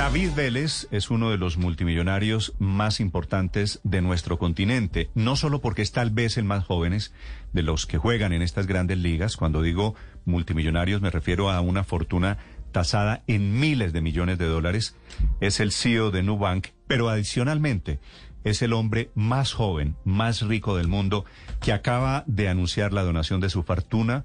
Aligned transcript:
David 0.00 0.30
Vélez 0.34 0.88
es 0.90 1.10
uno 1.10 1.30
de 1.30 1.36
los 1.36 1.58
multimillonarios 1.58 2.54
más 2.58 3.00
importantes 3.00 3.80
de 3.84 4.00
nuestro 4.00 4.38
continente, 4.38 5.10
no 5.14 5.36
solo 5.36 5.60
porque 5.60 5.82
es 5.82 5.92
tal 5.92 6.10
vez 6.10 6.38
el 6.38 6.44
más 6.44 6.64
jóvenes 6.64 7.12
de 7.52 7.62
los 7.62 7.84
que 7.84 7.98
juegan 7.98 8.32
en 8.32 8.40
estas 8.40 8.66
grandes 8.66 8.96
ligas. 8.96 9.36
Cuando 9.36 9.60
digo 9.60 9.94
multimillonarios 10.24 11.02
me 11.02 11.10
refiero 11.10 11.50
a 11.50 11.60
una 11.60 11.84
fortuna 11.84 12.38
tasada 12.72 13.24
en 13.26 13.60
miles 13.60 13.92
de 13.92 14.00
millones 14.00 14.38
de 14.38 14.46
dólares. 14.46 14.96
Es 15.40 15.60
el 15.60 15.70
CEO 15.70 16.10
de 16.10 16.22
Nubank, 16.22 16.68
pero 16.86 17.10
adicionalmente 17.10 18.00
es 18.42 18.62
el 18.62 18.72
hombre 18.72 19.10
más 19.14 19.52
joven, 19.52 19.96
más 20.06 20.40
rico 20.40 20.78
del 20.78 20.88
mundo, 20.88 21.26
que 21.60 21.74
acaba 21.74 22.24
de 22.26 22.48
anunciar 22.48 22.94
la 22.94 23.02
donación 23.02 23.40
de 23.40 23.50
su 23.50 23.64
fortuna 23.64 24.24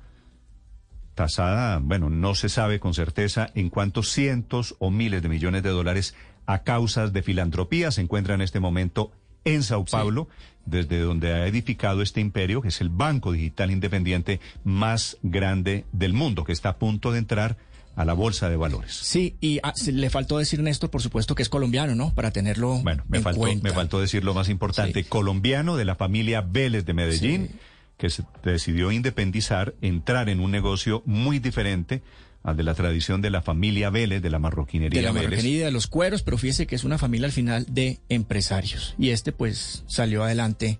tasada, 1.15 1.79
bueno, 1.79 2.09
no 2.09 2.35
se 2.35 2.49
sabe 2.49 2.79
con 2.79 2.93
certeza 2.93 3.49
en 3.55 3.69
cuántos 3.69 4.09
cientos 4.11 4.75
o 4.79 4.91
miles 4.91 5.21
de 5.23 5.29
millones 5.29 5.63
de 5.63 5.69
dólares 5.69 6.13
a 6.45 6.59
causas 6.63 7.11
de 7.13 7.23
filantropía 7.23 7.89
se 7.91 8.01
encuentra 8.01 8.35
en 8.35 8.41
este 8.41 8.59
momento 8.59 9.11
en 9.45 9.63
Sao 9.63 9.85
Paulo, 9.85 10.27
desde 10.65 10.99
donde 10.99 11.33
ha 11.33 11.47
edificado 11.47 12.01
este 12.01 12.19
imperio, 12.21 12.61
que 12.61 12.67
es 12.69 12.81
el 12.81 12.89
banco 12.89 13.31
digital 13.31 13.71
independiente 13.71 14.39
más 14.63 15.17
grande 15.23 15.85
del 15.91 16.13
mundo, 16.13 16.43
que 16.43 16.51
está 16.51 16.69
a 16.69 16.77
punto 16.77 17.11
de 17.11 17.19
entrar 17.19 17.57
a 17.95 18.03
la 18.05 18.13
bolsa 18.13 18.49
de 18.49 18.57
valores. 18.57 18.93
Sí, 18.93 19.35
y 19.39 19.59
ah, 19.63 19.71
le 19.91 20.09
faltó 20.09 20.37
decir, 20.37 20.59
Néstor, 20.61 20.89
por 20.89 21.01
supuesto 21.01 21.33
que 21.33 21.43
es 21.43 21.49
colombiano, 21.49 21.95
¿no? 21.95 22.13
Para 22.13 22.31
tenerlo 22.31 22.79
Bueno, 22.79 23.03
me 23.07 23.17
en 23.17 23.23
faltó, 23.23 23.39
cuenta. 23.39 23.63
me 23.63 23.73
faltó 23.73 24.01
decir 24.01 24.23
lo 24.25 24.33
más 24.33 24.49
importante, 24.49 25.03
Sí. 25.03 25.09
colombiano 25.09 25.77
de 25.77 25.85
la 25.85 25.95
familia 25.95 26.41
Vélez 26.41 26.85
de 26.85 26.93
Medellín, 26.93 27.47
Sí. 27.51 27.55
Que 27.97 28.09
se 28.09 28.23
decidió 28.43 28.91
independizar, 28.91 29.75
entrar 29.81 30.29
en 30.29 30.39
un 30.39 30.51
negocio 30.51 31.01
muy 31.05 31.39
diferente 31.39 32.01
al 32.43 32.57
de 32.57 32.63
la 32.63 32.75
tradición 32.75 33.21
de 33.21 33.31
la 33.31 33.41
familia 33.41 33.89
Vélez, 33.89 34.21
de 34.21 34.29
la 34.29 34.37
marroquinería 34.37 35.01
de 35.01 35.27
la 35.27 35.41
y 35.41 35.55
de 35.55 35.71
los 35.71 35.87
cueros, 35.87 36.21
pero 36.21 36.37
fíjese 36.37 36.67
que 36.67 36.75
es 36.75 36.83
una 36.83 36.97
familia 36.97 37.25
al 37.25 37.31
final 37.31 37.65
de 37.67 37.99
empresarios. 38.07 38.93
Y 38.99 39.09
este 39.09 39.31
pues 39.31 39.83
salió 39.87 40.23
adelante 40.23 40.79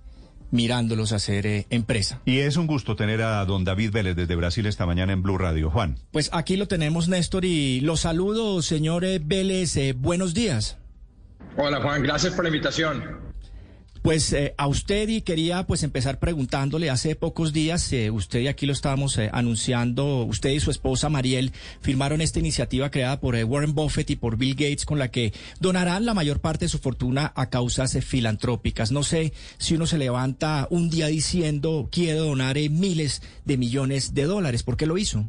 mirándolos 0.52 1.12
hacer 1.12 1.48
eh, 1.48 1.66
empresa. 1.72 2.22
Y 2.26 2.40
es 2.40 2.56
un 2.56 2.68
gusto 2.68 2.96
tener 2.96 3.22
a 3.24 3.44
don 3.46 3.64
David 3.64 3.92
Vélez 3.92 4.16
desde 4.16 4.36
Brasil 4.36 4.68
esta 4.68 4.86
mañana 4.86 5.12
en 5.14 5.24
Blue 5.24 5.38
Radio. 5.38 5.72
Juan. 5.72 5.98
Pues 6.12 6.30
aquí 6.34 6.56
lo 6.56 6.68
tenemos, 6.68 7.08
Néstor, 7.08 7.46
y 7.46 7.82
los 7.82 8.02
saludo, 8.02 8.62
señor 8.62 9.04
eh, 9.04 9.20
Vélez. 9.24 9.76
eh, 9.76 9.94
buenos 9.94 10.36
días. 10.36 10.78
Hola 11.58 11.82
Juan, 11.82 12.04
gracias 12.04 12.34
por 12.34 12.44
la 12.44 12.50
invitación. 12.50 13.25
Pues 14.06 14.34
eh, 14.34 14.54
a 14.60 14.68
usted 14.68 15.10
y 15.10 15.22
quería 15.22 15.66
pues 15.66 15.82
empezar 15.82 16.20
preguntándole, 16.20 16.92
hace 16.92 17.16
pocos 17.16 17.54
días, 17.54 17.92
eh, 17.92 18.12
usted 18.12 18.42
y 18.42 18.48
aquí 18.48 18.68
lo 18.68 18.72
estábamos 18.72 19.18
eh, 19.18 19.32
anunciando, 19.34 20.26
usted 20.26 20.52
y 20.52 20.60
su 20.60 20.70
esposa 20.70 21.10
Mariel 21.10 21.52
firmaron 21.82 22.22
esta 22.22 22.38
iniciativa 22.38 22.92
creada 22.92 23.20
por 23.20 23.34
Warren 23.34 23.74
Buffett 23.74 24.12
y 24.12 24.16
por 24.16 24.38
Bill 24.38 24.54
Gates 24.54 24.86
con 24.86 25.00
la 25.00 25.10
que 25.10 25.34
donarán 25.60 26.06
la 26.06 26.14
mayor 26.14 26.40
parte 26.40 26.66
de 26.66 26.70
su 26.70 26.78
fortuna 26.78 27.34
a 27.36 27.50
causas 27.50 27.98
filantrópicas. 28.06 28.92
No 28.92 29.02
sé 29.02 29.34
si 29.58 29.74
uno 29.74 29.88
se 29.88 29.98
levanta 29.98 30.68
un 30.70 30.92
día 30.92 31.08
diciendo 31.08 31.90
quiero 31.92 32.26
donar 32.26 32.58
miles 32.58 33.24
de 33.44 33.58
millones 33.58 34.14
de 34.14 34.26
dólares, 34.26 34.62
¿por 34.62 34.78
qué 34.78 34.86
lo 34.86 35.00
hizo? 35.00 35.28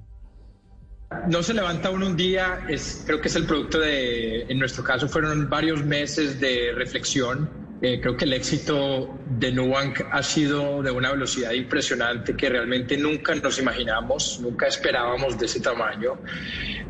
No 1.29 1.43
se 1.43 1.55
levanta 1.55 1.89
uno 1.89 2.09
un 2.09 2.17
día, 2.19 2.67
es, 2.69 3.05
creo 3.07 3.23
que 3.23 3.29
es 3.29 3.37
el 3.37 3.47
producto 3.47 3.81
de, 3.81 4.43
en 4.43 4.59
nuestro 4.59 4.85
caso 4.85 5.09
fueron 5.09 5.49
varios 5.49 5.83
meses 5.83 6.39
de 6.41 6.73
reflexión. 6.75 7.66
Eh, 7.83 8.01
creo 8.01 8.17
que 8.17 8.25
el 8.25 8.33
éxito 8.33 9.19
de 9.39 9.53
Nubank 9.53 10.01
ha 10.11 10.23
sido 10.23 10.83
de 10.83 10.91
una 10.91 11.13
velocidad 11.13 11.53
impresionante 11.53 12.35
que 12.35 12.49
realmente 12.49 12.97
nunca 12.97 13.35
nos 13.35 13.59
imaginamos, 13.59 14.41
nunca 14.41 14.67
esperábamos 14.67 15.39
de 15.39 15.45
ese 15.45 15.61
tamaño. 15.61 16.15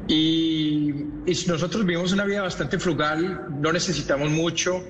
Y, 0.06 0.91
y 1.26 1.44
nosotros 1.48 1.84
vivimos 1.84 2.12
una 2.12 2.24
vida 2.24 2.42
bastante 2.42 2.78
frugal, 2.78 3.48
no 3.60 3.72
necesitamos 3.72 4.30
mucho, 4.30 4.84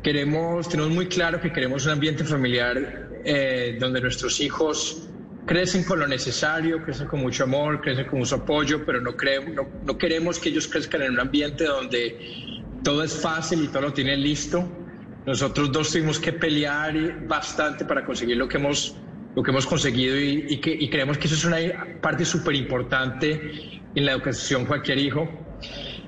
queremos, 0.00 0.68
tenemos 0.68 0.92
muy 0.92 1.08
claro 1.08 1.40
que 1.40 1.52
queremos 1.52 1.84
un 1.86 1.92
ambiente 1.92 2.22
familiar 2.22 3.08
eh, 3.24 3.76
donde 3.80 4.00
nuestros 4.00 4.38
hijos 4.38 5.08
crecen 5.44 5.82
con 5.82 5.98
lo 5.98 6.06
necesario, 6.06 6.80
crecen 6.84 7.08
con 7.08 7.20
mucho 7.20 7.42
amor, 7.42 7.80
crecen 7.80 8.06
con 8.06 8.20
mucho 8.20 8.36
apoyo, 8.36 8.86
pero 8.86 9.00
no, 9.00 9.16
creemos, 9.16 9.52
no, 9.52 9.68
no 9.84 9.98
queremos 9.98 10.38
que 10.38 10.50
ellos 10.50 10.68
crezcan 10.68 11.02
en 11.02 11.12
un 11.12 11.20
ambiente 11.20 11.64
donde 11.64 12.62
todo 12.84 13.02
es 13.02 13.14
fácil 13.14 13.64
y 13.64 13.66
todo 13.66 13.82
lo 13.82 13.92
tienen 13.92 14.22
listo. 14.22 14.85
Nosotros 15.26 15.72
dos 15.72 15.92
tuvimos 15.92 16.20
que 16.20 16.32
pelear 16.32 17.26
bastante 17.26 17.84
para 17.84 18.04
conseguir 18.04 18.36
lo 18.36 18.46
que 18.48 18.58
hemos, 18.58 18.96
lo 19.34 19.42
que 19.42 19.50
hemos 19.50 19.66
conseguido 19.66 20.16
y, 20.16 20.46
y 20.48 20.56
que, 20.58 20.70
y 20.70 20.88
creemos 20.88 21.18
que 21.18 21.26
eso 21.26 21.34
es 21.34 21.44
una 21.44 22.00
parte 22.00 22.24
súper 22.24 22.54
importante 22.54 23.80
en 23.94 24.04
la 24.06 24.12
educación 24.12 24.64
cualquier 24.66 24.98
hijo. 24.98 25.28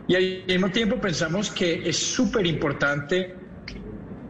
Y 0.06 0.14
al 0.14 0.44
mismo 0.46 0.70
tiempo 0.70 1.00
pensamos 1.00 1.50
que 1.50 1.88
es 1.88 1.98
súper 1.98 2.46
importante 2.46 3.34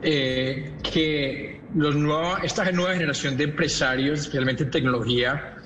eh, 0.03 0.73
que 0.83 1.61
los 1.75 1.95
nueva, 1.95 2.41
esta 2.43 2.71
nueva 2.73 2.95
generación 2.95 3.37
de 3.37 3.45
empresarios, 3.45 4.21
especialmente 4.21 4.65
en 4.65 4.71
tecnología, 4.71 5.57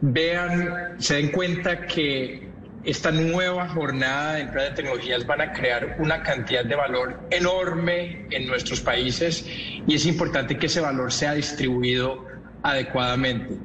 vean, 0.00 0.96
se 0.98 1.16
den 1.16 1.30
cuenta 1.30 1.86
que 1.86 2.43
esta 2.84 3.10
nueva 3.10 3.68
jornada 3.68 4.34
de 4.34 4.42
empresas 4.42 4.70
de 4.70 4.76
tecnologías 4.76 5.26
van 5.26 5.40
a 5.40 5.52
crear 5.52 5.96
una 5.98 6.22
cantidad 6.22 6.64
de 6.64 6.74
valor 6.74 7.18
enorme 7.30 8.26
en 8.30 8.46
nuestros 8.46 8.80
países 8.80 9.46
y 9.86 9.94
es 9.94 10.04
importante 10.06 10.58
que 10.58 10.66
ese 10.66 10.80
valor 10.80 11.12
sea 11.12 11.34
distribuido 11.34 12.26
adecuadamente. 12.62 13.58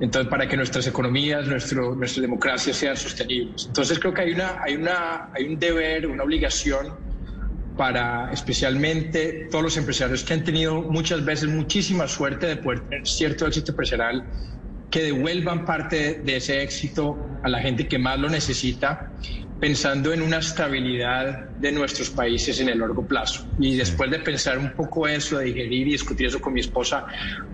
Entonces, 0.00 0.30
para 0.30 0.46
que 0.46 0.56
nuestras 0.56 0.86
economías, 0.86 1.46
nuestro, 1.48 1.94
nuestra 1.94 2.22
democracia 2.22 2.72
sean 2.72 2.96
sostenibles. 2.96 3.66
Entonces, 3.66 3.98
creo 3.98 4.14
que 4.14 4.22
hay, 4.22 4.32
una, 4.32 4.62
hay, 4.62 4.76
una, 4.76 5.30
hay 5.34 5.44
un 5.44 5.58
deber, 5.58 6.06
una 6.06 6.22
obligación 6.22 6.94
para 7.76 8.30
especialmente 8.32 9.48
todos 9.50 9.64
los 9.64 9.76
empresarios 9.76 10.24
que 10.24 10.34
han 10.34 10.44
tenido 10.44 10.82
muchas 10.82 11.24
veces 11.24 11.48
muchísima 11.48 12.08
suerte 12.08 12.46
de 12.46 12.56
poder 12.56 12.80
tener 12.80 13.06
cierto 13.06 13.46
éxito 13.46 13.72
empresarial, 13.72 14.24
que 14.90 15.02
devuelvan 15.02 15.64
parte 15.64 16.20
de 16.24 16.36
ese 16.36 16.62
éxito 16.62 17.18
a 17.42 17.48
la 17.48 17.60
gente 17.60 17.86
que 17.86 17.98
más 17.98 18.18
lo 18.18 18.28
necesita, 18.28 19.12
pensando 19.60 20.12
en 20.12 20.22
una 20.22 20.38
estabilidad 20.38 21.48
de 21.58 21.72
nuestros 21.72 22.10
países 22.10 22.60
en 22.60 22.68
el 22.68 22.78
largo 22.78 23.06
plazo. 23.06 23.46
Y 23.58 23.76
después 23.76 24.10
de 24.10 24.20
pensar 24.20 24.58
un 24.58 24.72
poco 24.72 25.08
eso, 25.08 25.38
de 25.38 25.46
digerir 25.46 25.88
y 25.88 25.92
discutir 25.92 26.26
eso 26.26 26.40
con 26.40 26.52
mi 26.52 26.60
esposa, 26.60 27.06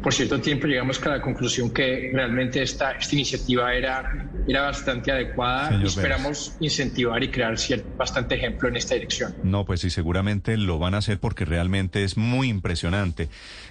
por 0.03 0.13
cierto 0.13 0.41
tiempo 0.41 0.67
llegamos 0.67 1.05
a 1.05 1.09
la 1.09 1.23
conclusión 1.23 1.71
que 1.71 2.11
realmente 2.13 2.63
esta, 2.63 2.93
esta 2.93 3.15
iniciativa 3.15 3.75
era, 3.75 4.29
era 4.47 4.63
bastante 4.63 5.13
adecuada 5.13 5.69
Señor 5.69 5.83
y 5.83 5.87
esperamos 5.87 6.57
incentivar 6.61 7.23
y 7.23 7.29
crear 7.29 7.59
cierto, 7.59 7.89
bastante 7.97 8.35
ejemplo 8.35 8.69
en 8.69 8.77
esta 8.77 8.95
dirección. 8.95 9.35
No, 9.43 9.65
pues 9.65 9.81
sí, 9.81 9.89
seguramente 9.89 10.57
lo 10.59 10.79
van 10.79 10.95
a 10.95 10.99
hacer 10.99 11.19
porque 11.19 11.47
realmente 11.47 12.05
es 12.05 12.17
muy 12.19 12.49
impresionante. 12.49 13.29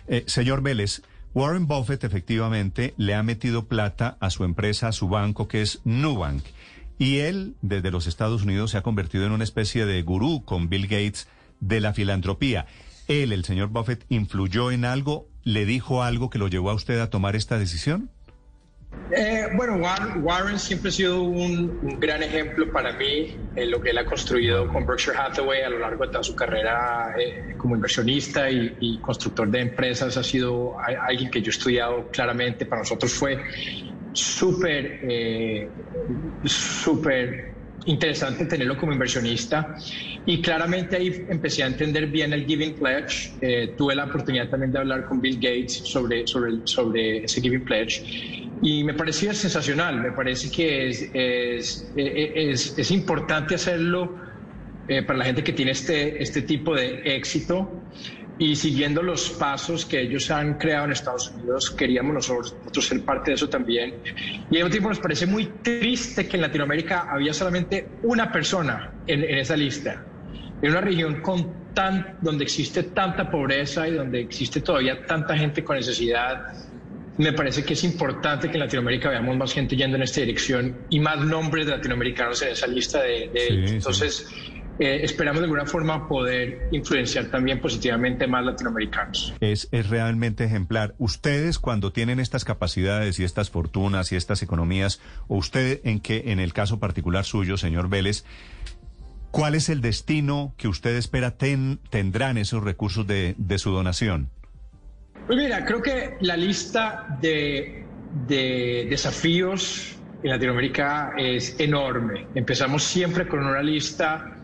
Eh, 0.08 0.24
señor 0.26 0.64
Vélez, 0.64 1.04
Warren 1.36 1.66
Buffett 1.66 2.04
efectivamente 2.04 2.94
le 2.98 3.16
ha 3.16 3.24
metido 3.24 3.66
plata 3.66 4.18
a 4.20 4.30
su 4.30 4.44
empresa, 4.44 4.90
a 4.90 4.92
su 4.92 5.10
banco, 5.10 5.48
que 5.48 5.64
es 5.64 5.82
Nubank. 5.84 6.44
Y 7.00 7.20
él, 7.20 7.56
desde 7.64 7.90
los 7.90 8.06
Estados 8.06 8.44
Unidos, 8.44 8.72
se 8.72 8.78
ha 8.78 8.84
convertido 8.84 9.26
en 9.26 9.32
una 9.32 9.44
especie 9.44 9.88
de 9.88 10.02
gurú 10.04 10.44
con 10.46 10.70
Bill 10.70 10.84
Gates 10.84 11.28
de 11.60 11.82
la 11.82 11.94
filantropía. 11.94 12.68
Él, 13.08 13.34
el 13.34 13.46
señor 13.46 13.70
Buffett, 13.70 14.06
influyó 14.10 14.70
en 14.70 14.86
algo, 14.86 15.28
le 15.44 15.66
dijo 15.66 16.04
algo 16.04 16.30
que 16.30 16.38
lo 16.38 16.50
llevó 16.50 16.70
a 16.70 16.76
usted 16.76 17.00
a 17.00 17.10
tomar 17.10 17.36
esta 17.36 17.58
decisión. 17.58 18.12
Eh, 19.16 19.48
bueno, 19.56 19.78
Warren, 20.22 20.58
siempre 20.58 20.90
ha 20.90 20.92
sido 20.92 21.22
un, 21.22 21.78
un 21.82 22.00
gran 22.00 22.24
ejemplo 22.24 22.72
para 22.72 22.94
mí 22.94 23.36
en 23.56 23.70
lo 23.70 23.80
que 23.80 23.92
él 23.92 23.98
ha 23.98 24.06
construido 24.06 24.68
con 24.68 24.86
Berkshire 24.86 25.16
Hathaway 25.18 25.62
a 25.62 25.70
lo 25.70 25.80
largo 25.80 26.06
de 26.06 26.12
toda 26.12 26.24
su 26.24 26.36
carrera 26.36 27.14
eh, 27.20 27.54
como 27.58 27.76
inversionista 27.76 28.50
y, 28.50 28.76
y 28.80 29.02
constructor 29.02 29.50
de 29.52 29.60
empresas. 29.60 30.18
Ha 30.18 30.24
sido 30.24 30.78
alguien 30.80 31.30
que 31.30 31.42
yo 31.42 31.50
he 31.50 31.52
estudiado 31.52 32.10
claramente. 32.12 32.66
Para 32.66 32.82
nosotros 32.82 33.14
fue 33.14 33.40
súper, 34.14 35.00
eh, 35.04 35.70
súper 36.46 37.54
interesante 37.86 38.46
tenerlo 38.46 38.78
como 38.78 38.94
inversionista 38.94 39.76
y 40.26 40.42
claramente 40.42 40.96
ahí 40.96 41.26
empecé 41.30 41.64
a 41.64 41.68
entender 41.68 42.08
bien 42.08 42.32
el 42.34 42.46
Giving 42.46 42.80
Pledge. 42.80 43.38
Eh, 43.42 43.76
tuve 43.78 43.96
la 43.96 44.06
oportunidad 44.06 44.50
también 44.50 44.72
de 44.72 44.80
hablar 44.80 45.06
con 45.06 45.20
Bill 45.20 45.36
Gates 45.36 45.84
sobre, 45.86 46.26
sobre, 46.26 46.62
sobre 46.66 47.26
ese 47.26 47.42
Giving 47.42 47.66
Pledge 47.66 48.43
Y 48.64 48.84
me 48.84 48.94
parecía 48.94 49.34
sensacional, 49.34 50.02
me 50.02 50.14
parece 50.14 50.50
que 50.50 50.88
es, 50.88 51.10
es, 51.14 51.92
es, 51.96 52.74
es 52.78 52.92
importante 52.92 53.56
hacerlo 53.56 54.16
eh, 54.88 55.04
para 55.04 55.20
la 55.20 55.26
gente 55.26 55.44
que 55.44 55.52
tiene 55.52 55.72
este, 55.72 56.24
este 56.24 56.42
tipo 56.42 56.74
de 56.74 57.02
éxito 57.16 57.70
y 58.40 58.56
siguiendo 58.56 59.04
los 59.04 59.30
pasos 59.32 59.86
que 59.86 60.02
ellos 60.02 60.32
han 60.32 60.56
creado 60.58 60.86
en 60.86 60.92
Estados 60.94 61.32
Unidos, 61.32 61.72
queríamos 61.72 62.14
nosotros, 62.16 62.56
ser 62.86 63.02
parte 63.04 63.32
de 63.32 63.36
eso 63.36 63.48
también. 63.48 63.96
Y 64.50 64.60
al 64.60 64.70
tiempo 64.70 64.90
nos 64.90 65.00
parece 65.00 65.26
muy 65.26 65.46
triste 65.62 66.28
que 66.28 66.38
en 66.38 66.42
Latinoamérica 66.42 67.08
había 67.10 67.34
solamente 67.34 67.88
una 68.04 68.32
persona 68.32 68.92
en, 69.08 69.24
en 69.24 69.38
esa 69.38 69.56
lista, 69.56 70.04
en 70.62 70.72
una 70.72 70.82
región 70.82 71.22
con 71.22 71.64
tan, 71.74 72.18
donde 72.22 72.44
existe 72.44 72.84
tanta 72.84 73.30
pobreza 73.30 73.88
y 73.88 73.92
donde 73.92 74.22
existe 74.22 74.62
todavía 74.62 75.06
tanta 75.06 75.38
gente 75.38 75.64
con 75.64 75.76
necesidad. 75.76 76.54
Me 77.18 77.32
parece 77.34 77.64
que 77.64 77.74
es 77.74 77.84
importante 77.84 78.48
que 78.50 78.56
en 78.56 78.62
Latinoamérica 78.62 79.10
veamos 79.10 79.38
más 79.38 79.54
gente 79.54 79.76
yendo 79.76 79.98
en 79.98 80.04
esta 80.04 80.22
dirección 80.22 80.78
y 80.90 81.00
más 81.00 81.20
nombres 81.20 81.66
de 81.68 81.74
latinoamericanos 81.74 82.42
en 82.42 82.50
esa 82.50 82.66
lista 82.68 83.02
de, 83.02 83.30
entonces 83.68 84.28
eh, 84.80 85.02
esperamos 85.04 85.42
de 85.42 85.46
alguna 85.46 85.68
forma 85.68 86.08
poder 86.08 86.70
influenciar 86.72 87.26
también 87.26 87.62
positivamente 87.62 88.26
más 88.26 88.44
latinoamericanos. 88.44 89.36
Es, 89.40 89.68
es 89.72 89.90
realmente 89.90 90.46
ejemplar. 90.46 90.96
Ustedes 90.98 91.60
cuando 91.60 91.92
tienen 91.92 92.20
estas 92.20 92.44
capacidades 92.46 93.20
y 93.20 93.24
estas 93.24 93.52
fortunas 93.52 94.12
y 94.12 94.16
estas 94.16 94.42
economías, 94.42 95.00
o 95.28 95.38
usted 95.38 95.82
en 95.84 96.00
que 96.00 96.32
en 96.32 96.40
el 96.40 96.54
caso 96.54 96.80
particular 96.80 97.26
suyo, 97.26 97.58
señor 97.58 97.90
Vélez, 97.90 98.26
¿cuál 99.30 99.54
es 99.54 99.70
el 99.70 99.82
destino 99.82 100.56
que 100.58 100.68
usted 100.68 100.96
espera 100.96 101.38
tendrán 101.38 102.40
esos 102.40 102.64
recursos 102.64 103.06
de, 103.06 103.36
de, 103.38 103.60
su 103.60 103.70
donación? 103.70 104.30
Pues 105.28 105.38
mira, 105.38 105.64
creo 105.66 105.82
que 105.82 106.18
la 106.20 106.36
lista 106.36 107.18
de, 107.22 107.86
de 108.28 108.88
desafíos 108.90 109.96
en 110.22 110.30
Latinoamérica 110.32 111.14
es 111.18 111.60
enorme. 111.60 112.28
Empezamos 112.36 112.84
siempre 112.84 113.28
con 113.28 113.46
una 113.46 113.62
lista 113.62 114.36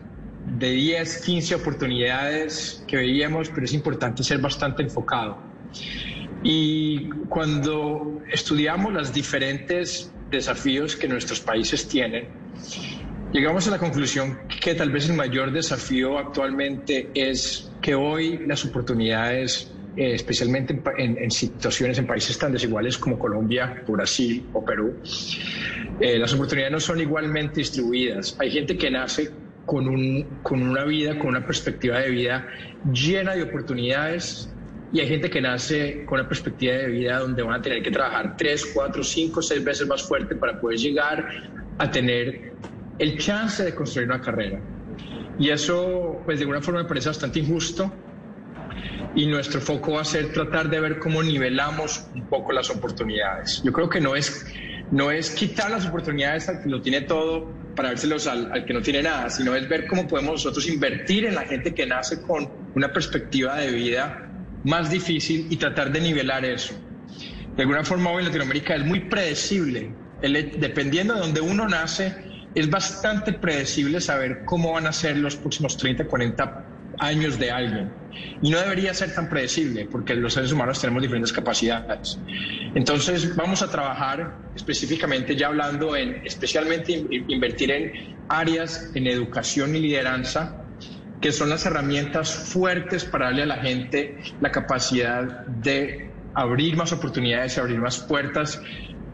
de 0.58 0.70
10, 0.70 1.22
15 1.22 1.54
oportunidades 1.56 2.82
que 2.86 2.96
veíamos, 2.96 3.50
pero 3.50 3.64
es 3.64 3.74
importante 3.74 4.24
ser 4.24 4.38
bastante 4.38 4.82
enfocado. 4.82 5.38
Y 6.42 7.10
cuando 7.28 8.22
estudiamos 8.32 8.92
los 8.92 9.12
diferentes 9.12 10.10
desafíos 10.30 10.96
que 10.96 11.08
nuestros 11.08 11.40
países 11.40 11.86
tienen, 11.86 12.28
llegamos 13.32 13.68
a 13.68 13.72
la 13.72 13.78
conclusión 13.78 14.38
que 14.62 14.74
tal 14.74 14.90
vez 14.90 15.08
el 15.08 15.16
mayor 15.16 15.52
desafío 15.52 16.18
actualmente 16.18 17.10
es 17.14 17.70
que 17.82 17.94
hoy 17.94 18.38
las 18.46 18.64
oportunidades, 18.64 19.70
eh, 19.96 20.14
especialmente 20.14 20.80
en, 20.98 21.30
situaciones 21.30 21.98
en 21.98 22.06
países 22.06 22.38
tan 22.38 22.52
desiguales 22.52 22.96
como 22.96 23.18
Colombia, 23.18 23.82
Brasil 23.86 24.46
o 24.52 24.64
Perú, 24.64 24.96
eh, 26.00 26.18
las 26.18 26.32
oportunidades 26.34 26.72
no 26.72 26.80
son 26.80 27.00
igualmente 27.00 27.60
distribuidas. 27.60 28.36
Hay 28.38 28.50
gente 28.50 28.76
que 28.76 28.90
nace 28.90 29.30
con, 29.66 29.88
un, 29.88 30.26
con 30.42 30.62
una 30.62 30.84
vida, 30.84 31.18
con 31.18 31.28
una 31.28 31.44
perspectiva 31.44 31.98
de 32.00 32.10
vida 32.10 32.46
llena 32.92 33.34
de 33.34 33.42
oportunidades 33.42 34.50
y 34.92 35.00
hay 35.00 35.08
gente 35.08 35.30
que 35.30 35.40
nace 35.40 36.04
con 36.04 36.18
una 36.18 36.28
perspectiva 36.28 36.74
de 36.74 36.88
vida 36.88 37.18
donde 37.18 37.42
van 37.42 37.60
a 37.60 37.62
tener 37.62 37.82
que 37.82 37.90
trabajar 37.90 38.36
tres, 38.36 38.66
cuatro, 38.74 39.04
cinco, 39.04 39.40
seis 39.40 39.62
veces 39.62 39.86
más 39.86 40.02
fuerte 40.02 40.34
para 40.34 40.60
poder 40.60 40.78
llegar 40.78 41.28
a 41.78 41.90
tener 41.90 42.52
el 42.98 43.18
chance 43.18 43.62
de 43.62 43.74
construir 43.74 44.08
una 44.08 44.20
carrera. 44.20 44.60
Y 45.38 45.50
eso, 45.50 46.20
pues 46.24 46.38
de 46.38 46.44
alguna 46.44 46.60
forma 46.60 46.82
me 46.82 46.88
parece 46.88 47.08
bastante 47.08 47.38
injusto. 47.38 47.90
Y 49.14 49.26
nuestro 49.26 49.60
foco 49.60 49.92
va 49.92 50.02
a 50.02 50.04
ser 50.04 50.32
tratar 50.32 50.70
de 50.70 50.80
ver 50.80 50.98
cómo 50.98 51.22
nivelamos 51.22 52.06
un 52.14 52.26
poco 52.26 52.52
las 52.52 52.70
oportunidades. 52.70 53.60
Yo 53.64 53.72
creo 53.72 53.88
que 53.88 54.00
no 54.00 54.14
es, 54.14 54.46
no 54.90 55.10
es 55.10 55.30
quitar 55.30 55.70
las 55.70 55.86
oportunidades 55.86 56.48
al 56.48 56.62
que 56.62 56.68
lo 56.68 56.80
tiene 56.80 57.02
todo, 57.02 57.52
para 57.74 57.90
vérselos 57.90 58.26
al, 58.26 58.52
al, 58.52 58.64
que 58.64 58.72
no 58.72 58.82
tiene 58.82 59.02
nada, 59.02 59.30
sino 59.30 59.54
es 59.54 59.68
ver 59.68 59.86
cómo 59.86 60.06
podemos 60.06 60.32
nosotros 60.32 60.68
invertir 60.68 61.24
en 61.24 61.34
la 61.34 61.42
gente 61.42 61.74
que 61.74 61.86
nace 61.86 62.20
con 62.22 62.48
una 62.74 62.92
perspectiva 62.92 63.56
de 63.56 63.72
vida 63.72 64.28
más 64.64 64.90
difícil 64.90 65.46
y 65.50 65.56
tratar 65.56 65.90
de 65.92 66.00
nivelar 66.00 66.44
eso. 66.44 66.74
De 67.56 67.62
alguna 67.62 67.84
forma 67.84 68.10
hoy 68.10 68.18
en 68.18 68.26
Latinoamérica 68.26 68.74
es 68.74 68.84
muy 68.84 69.00
predecible. 69.00 69.92
dependiendo 70.22 71.14
de 71.14 71.20
donde 71.20 71.40
uno 71.40 71.68
nace, 71.68 72.14
es 72.54 72.68
bastante 72.68 73.32
predecible 73.32 74.00
saber 74.00 74.44
cómo 74.44 74.72
van 74.72 74.86
a 74.86 74.92
ser 74.92 75.16
los 75.16 75.36
próximos 75.36 75.76
30, 75.76 76.06
40 76.06 76.64
años 77.00 77.38
de 77.38 77.50
alguien. 77.50 77.90
Y 78.42 78.50
no 78.50 78.58
debería 78.60 78.94
ser 78.94 79.14
tan 79.14 79.28
predecible 79.28 79.86
porque 79.90 80.14
los 80.14 80.34
seres 80.34 80.52
humanos 80.52 80.80
tenemos 80.80 81.02
diferentes 81.02 81.32
capacidades. 81.32 82.18
Entonces 82.74 83.34
vamos 83.34 83.62
a 83.62 83.70
trabajar 83.70 84.36
específicamente 84.54 85.36
ya 85.36 85.48
hablando 85.48 85.96
en 85.96 86.24
especialmente 86.24 87.04
invertir 87.28 87.70
en 87.70 88.16
áreas 88.28 88.90
en 88.94 89.06
educación 89.06 89.74
y 89.74 89.80
lideranza 89.80 90.64
que 91.20 91.32
son 91.32 91.50
las 91.50 91.66
herramientas 91.66 92.32
fuertes 92.32 93.04
para 93.04 93.26
darle 93.26 93.42
a 93.42 93.46
la 93.46 93.56
gente 93.56 94.18
la 94.40 94.50
capacidad 94.50 95.46
de 95.46 96.10
abrir 96.34 96.76
más 96.76 96.92
oportunidades, 96.92 97.58
abrir 97.58 97.78
más 97.78 97.98
puertas 97.98 98.60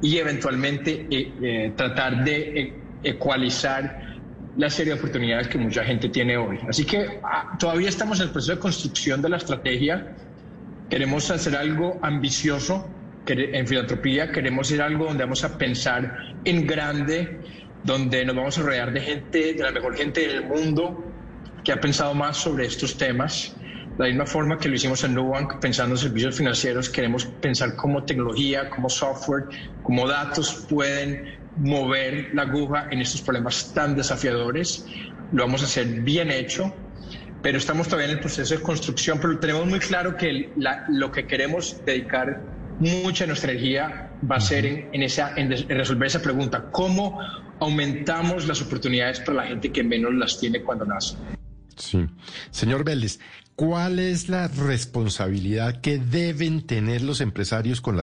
y 0.02 0.18
eventualmente 0.18 1.06
eh, 1.10 1.32
eh, 1.42 1.72
tratar 1.76 2.24
de 2.24 2.60
eh, 2.60 2.74
ecualizar 3.02 4.15
la 4.56 4.70
serie 4.70 4.94
de 4.94 4.98
oportunidades 4.98 5.48
que 5.48 5.58
mucha 5.58 5.84
gente 5.84 6.08
tiene 6.08 6.36
hoy. 6.36 6.58
Así 6.68 6.84
que 6.84 7.20
ah, 7.22 7.56
todavía 7.58 7.88
estamos 7.88 8.20
en 8.20 8.26
el 8.26 8.32
proceso 8.32 8.54
de 8.54 8.58
construcción 8.58 9.20
de 9.20 9.28
la 9.28 9.36
estrategia. 9.36 10.14
Queremos 10.88 11.30
hacer 11.30 11.56
algo 11.56 11.98
ambicioso 12.02 12.88
en 13.28 13.66
filantropía, 13.66 14.30
queremos 14.30 14.70
ir 14.70 14.80
algo 14.80 15.06
donde 15.06 15.24
vamos 15.24 15.42
a 15.42 15.58
pensar 15.58 16.16
en 16.44 16.66
grande, 16.66 17.40
donde 17.82 18.24
nos 18.24 18.36
vamos 18.36 18.58
a 18.58 18.62
rodear 18.62 18.92
de 18.92 19.00
gente, 19.00 19.54
de 19.54 19.62
la 19.62 19.72
mejor 19.72 19.96
gente 19.96 20.26
del 20.28 20.44
mundo 20.44 21.04
que 21.64 21.72
ha 21.72 21.80
pensado 21.80 22.14
más 22.14 22.36
sobre 22.36 22.66
estos 22.66 22.96
temas. 22.96 23.56
De 23.98 24.04
la 24.04 24.06
misma 24.06 24.26
forma 24.26 24.58
que 24.58 24.68
lo 24.68 24.76
hicimos 24.76 25.02
en 25.04 25.14
Nubank, 25.14 25.58
pensando 25.58 25.94
en 25.94 25.98
servicios 25.98 26.36
financieros, 26.36 26.88
queremos 26.88 27.24
pensar 27.24 27.74
cómo 27.74 28.04
tecnología, 28.04 28.70
cómo 28.70 28.88
software, 28.88 29.46
cómo 29.82 30.06
datos 30.06 30.66
pueden 30.68 31.45
mover 31.56 32.30
la 32.34 32.42
aguja 32.42 32.88
en 32.90 33.00
estos 33.00 33.22
problemas 33.22 33.72
tan 33.74 33.96
desafiadores. 33.96 34.86
Lo 35.32 35.44
vamos 35.44 35.62
a 35.62 35.64
hacer 35.66 35.86
bien 36.02 36.30
hecho, 36.30 36.74
pero 37.42 37.58
estamos 37.58 37.86
todavía 37.86 38.06
en 38.06 38.16
el 38.18 38.20
proceso 38.20 38.54
de 38.54 38.60
construcción, 38.60 39.18
pero 39.20 39.38
tenemos 39.38 39.66
muy 39.66 39.78
claro 39.78 40.16
que 40.16 40.50
lo 40.88 41.10
que 41.10 41.26
queremos 41.26 41.84
dedicar 41.84 42.40
mucha 42.78 43.24
de 43.24 43.28
nuestra 43.28 43.52
energía 43.52 44.10
va 44.30 44.36
a 44.36 44.40
ser 44.40 44.66
en, 44.66 45.02
esa, 45.02 45.34
en, 45.36 45.50
resolver 45.68 46.06
esa 46.06 46.20
pregunta, 46.20 46.70
¿cómo 46.70 47.18
aumentamos 47.60 48.46
las 48.46 48.60
oportunidades 48.60 49.20
para 49.20 49.38
la 49.38 49.46
gente 49.46 49.72
que 49.72 49.82
menos 49.82 50.14
las 50.14 50.38
tiene 50.38 50.62
cuando 50.62 50.84
nace? 50.84 51.16
Sí. 51.76 52.06
Señor 52.50 52.84
Vélez, 52.84 53.18
¿cuál 53.54 53.98
es 53.98 54.28
la 54.28 54.48
responsabilidad 54.48 55.80
que 55.80 55.98
deben 55.98 56.66
tener 56.66 57.02
los 57.02 57.20
empresarios 57.20 57.80
con 57.80 57.96
la 57.96 58.02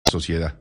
Sociedad. 0.11 0.55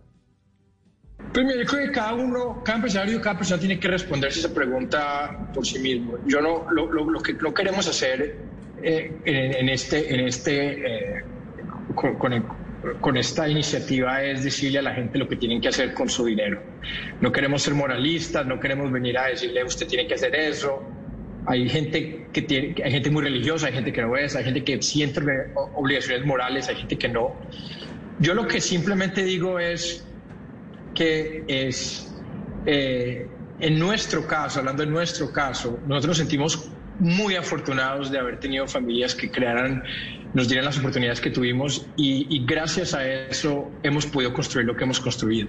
Primero, 1.32 1.60
yo 1.60 1.66
creo 1.66 1.86
que 1.86 1.92
cada 1.92 2.14
uno, 2.14 2.62
cada 2.64 2.76
empresario, 2.76 3.20
cada 3.20 3.36
persona 3.36 3.60
tiene 3.60 3.78
que 3.78 3.86
responderse 3.86 4.40
esa 4.40 4.52
pregunta 4.52 5.50
por 5.54 5.64
sí 5.64 5.78
mismo. 5.78 6.18
Yo 6.26 6.40
no, 6.40 6.66
lo, 6.72 6.90
lo, 6.90 7.08
lo 7.08 7.20
que 7.20 7.34
no 7.34 7.54
queremos 7.54 7.86
hacer 7.86 8.36
eh, 8.82 9.12
en, 9.24 9.54
en, 9.54 9.68
este, 9.68 10.12
en 10.12 10.20
este, 10.26 11.18
eh, 11.18 11.24
con, 11.94 12.16
con, 12.16 12.44
con, 13.00 13.16
esta 13.16 13.48
iniciativa 13.48 14.24
es 14.24 14.42
decirle 14.42 14.78
a 14.78 14.82
la 14.82 14.94
gente 14.94 15.18
lo 15.18 15.28
que 15.28 15.36
tienen 15.36 15.60
que 15.60 15.68
hacer 15.68 15.94
con 15.94 16.08
su 16.08 16.24
dinero. 16.24 16.62
No 17.20 17.30
queremos 17.30 17.62
ser 17.62 17.74
moralistas, 17.74 18.44
no 18.46 18.58
queremos 18.58 18.90
venir 18.90 19.16
a 19.18 19.26
decirle 19.26 19.62
usted 19.62 19.86
tiene 19.86 20.08
que 20.08 20.14
hacer 20.14 20.34
eso. 20.34 20.82
Hay 21.46 21.68
gente 21.68 22.26
que 22.32 22.42
tiene, 22.42 22.74
hay 22.82 22.90
gente 22.90 23.10
muy 23.10 23.22
religiosa, 23.22 23.68
hay 23.68 23.74
gente 23.74 23.92
que 23.92 24.02
no 24.02 24.16
es, 24.16 24.34
hay 24.34 24.44
gente 24.44 24.64
que 24.64 24.82
siente 24.82 25.20
obligaciones 25.54 26.26
morales, 26.26 26.68
hay 26.68 26.76
gente 26.76 26.96
que 26.96 27.08
no. 27.08 27.36
Yo 28.20 28.34
lo 28.34 28.46
que 28.46 28.60
simplemente 28.60 29.24
digo 29.24 29.58
es 29.58 30.04
que 30.94 31.44
es, 31.48 32.12
eh, 32.66 33.26
en 33.60 33.78
nuestro 33.78 34.26
caso, 34.26 34.60
hablando 34.60 34.84
de 34.84 34.90
nuestro 34.90 35.32
caso, 35.32 35.78
nosotros 35.86 36.08
nos 36.08 36.18
sentimos 36.18 36.70
muy 36.98 37.34
afortunados 37.34 38.10
de 38.10 38.18
haber 38.18 38.38
tenido 38.38 38.68
familias 38.68 39.14
que 39.14 39.30
crearan 39.30 39.82
nos 40.34 40.48
dieran 40.48 40.64
las 40.64 40.78
oportunidades 40.78 41.20
que 41.20 41.30
tuvimos 41.30 41.86
y, 41.96 42.44
gracias 42.44 42.94
a 42.94 43.06
eso 43.06 43.70
hemos 43.82 44.06
podido 44.06 44.32
construir 44.32 44.66
lo 44.66 44.76
que 44.76 44.84
hemos 44.84 45.00
construido. 45.00 45.48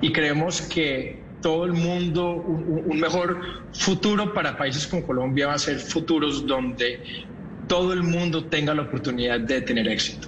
Y 0.00 0.12
creemos 0.12 0.62
que 0.62 1.20
todo 1.42 1.64
el 1.64 1.72
mundo, 1.72 2.32
un, 2.32 2.98
mejor 2.98 3.40
futuro 3.72 4.32
para 4.32 4.56
países 4.56 4.86
como 4.86 5.06
Colombia 5.06 5.48
va 5.48 5.54
a 5.54 5.58
ser 5.58 5.78
futuros 5.78 6.46
donde 6.46 7.00
todo 7.66 7.92
el 7.92 8.02
mundo 8.02 8.44
tenga 8.44 8.74
la 8.74 8.82
oportunidad 8.82 9.40
de 9.40 9.60
tener 9.60 9.88
éxito 9.88 10.27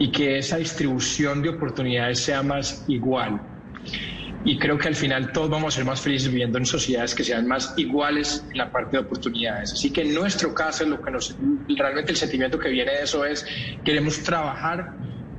y 0.00 0.10
que 0.10 0.38
esa 0.38 0.56
distribución 0.56 1.42
de 1.42 1.50
oportunidades 1.50 2.24
sea 2.24 2.42
más 2.42 2.84
igual 2.88 3.40
y 4.44 4.58
creo 4.58 4.78
que 4.78 4.88
al 4.88 4.94
final 4.94 5.32
todos 5.32 5.50
vamos 5.50 5.74
a 5.74 5.76
ser 5.76 5.84
más 5.84 6.00
felices 6.00 6.30
viviendo 6.30 6.58
en 6.58 6.64
sociedades 6.64 7.14
que 7.14 7.22
sean 7.22 7.46
más 7.46 7.74
iguales 7.76 8.44
en 8.50 8.58
la 8.58 8.72
parte 8.72 8.96
de 8.96 9.02
oportunidades. 9.02 9.72
Así 9.74 9.92
que 9.92 10.02
en 10.02 10.14
nuestro 10.14 10.54
caso, 10.54 10.84
lo 10.86 11.00
que 11.02 11.10
nos, 11.10 11.36
realmente 11.68 12.12
el 12.12 12.16
sentimiento 12.16 12.58
que 12.58 12.70
viene 12.70 12.92
de 12.92 13.02
eso 13.02 13.24
es 13.24 13.44
queremos 13.84 14.22
trabajar 14.22 14.94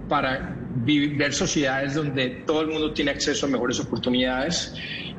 para 0.07 0.55
ver 0.75 1.33
sociedades 1.33 1.95
donde 1.95 2.43
todo 2.45 2.61
el 2.61 2.67
mundo 2.67 2.93
tiene 2.93 3.11
acceso 3.11 3.45
a 3.45 3.49
mejores 3.49 3.79
oportunidades 3.79 4.73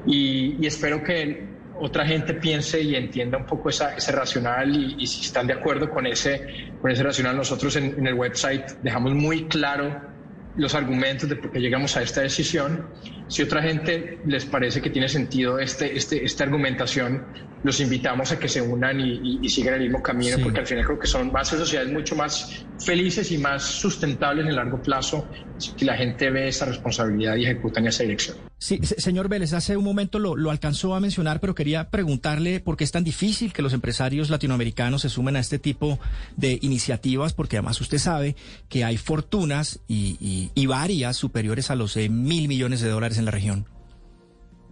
y, 0.06 0.64
espero 0.64 1.02
que 1.02 1.51
otra 1.82 2.06
gente 2.06 2.34
piense 2.34 2.80
y 2.80 2.94
entienda 2.94 3.36
un 3.36 3.44
poco 3.44 3.68
esa, 3.68 3.96
ese 3.96 4.12
racional 4.12 4.74
y, 5.00 5.04
si 5.04 5.22
están 5.22 5.48
de 5.48 5.54
acuerdo 5.54 5.90
con 5.90 6.06
ese, 6.06 6.70
con 6.80 6.92
ese 6.92 7.02
racional, 7.02 7.36
nosotros 7.36 7.74
en, 7.74 7.98
en 7.98 8.06
el 8.06 8.14
website 8.14 8.70
dejamos 8.82 9.14
muy 9.14 9.46
claro 9.46 10.12
los 10.56 10.74
argumentos 10.74 11.28
de 11.28 11.36
por 11.36 11.50
qué 11.50 11.60
llegamos 11.60 11.96
a 11.96 12.02
esta 12.02 12.20
decisión. 12.20 12.86
Si 13.28 13.42
otra 13.42 13.62
gente 13.62 14.18
les 14.26 14.44
parece 14.44 14.80
que 14.80 14.90
tiene 14.90 15.08
sentido 15.08 15.58
este, 15.58 15.96
este, 15.96 16.24
esta 16.24 16.44
argumentación, 16.44 17.24
los 17.64 17.80
invitamos 17.80 18.32
a 18.32 18.38
que 18.38 18.48
se 18.48 18.60
unan 18.60 19.00
y, 19.00 19.48
sigan 19.48 19.74
el 19.74 19.80
mismo 19.80 20.02
camino, 20.02 20.36
porque 20.42 20.60
al 20.60 20.66
final 20.66 20.84
creo 20.84 20.98
que 20.98 21.06
son 21.06 21.32
más 21.32 21.48
sociedades 21.48 21.92
mucho 21.92 22.14
más 22.14 22.64
felices 22.84 23.30
y 23.32 23.38
más 23.38 23.62
sustentables 23.62 24.44
en 24.44 24.50
el 24.50 24.56
largo 24.56 24.82
plazo 24.82 25.28
si 25.62 25.84
la 25.84 25.96
gente 25.96 26.30
ve 26.30 26.48
esa 26.48 26.64
responsabilidad 26.66 27.36
y 27.36 27.44
ejecuta 27.44 27.80
en 27.80 27.86
esa 27.86 28.02
dirección. 28.02 28.36
Sí, 28.58 28.80
señor 28.82 29.28
Vélez, 29.28 29.52
hace 29.52 29.76
un 29.76 29.84
momento 29.84 30.18
lo, 30.18 30.36
lo, 30.36 30.50
alcanzó 30.50 30.94
a 30.94 31.00
mencionar, 31.00 31.40
pero 31.40 31.54
quería 31.54 31.90
preguntarle 31.90 32.60
por 32.60 32.76
qué 32.76 32.84
es 32.84 32.92
tan 32.92 33.04
difícil 33.04 33.52
que 33.52 33.62
los 33.62 33.72
empresarios 33.72 34.30
latinoamericanos 34.30 35.02
se 35.02 35.08
sumen 35.08 35.36
a 35.36 35.40
este 35.40 35.58
tipo 35.58 35.98
de 36.36 36.58
iniciativas, 36.62 37.32
porque 37.32 37.56
además 37.56 37.80
usted 37.80 37.98
sabe 37.98 38.36
que 38.68 38.84
hay 38.84 38.96
fortunas 38.96 39.80
y, 39.88 40.50
y, 40.54 40.66
varias 40.66 41.16
superiores 41.16 41.70
a 41.70 41.74
los 41.74 41.96
mil 41.96 42.48
millones 42.48 42.80
de 42.80 42.88
dólares 42.88 43.18
en 43.18 43.24
la 43.24 43.30
región. 43.30 43.66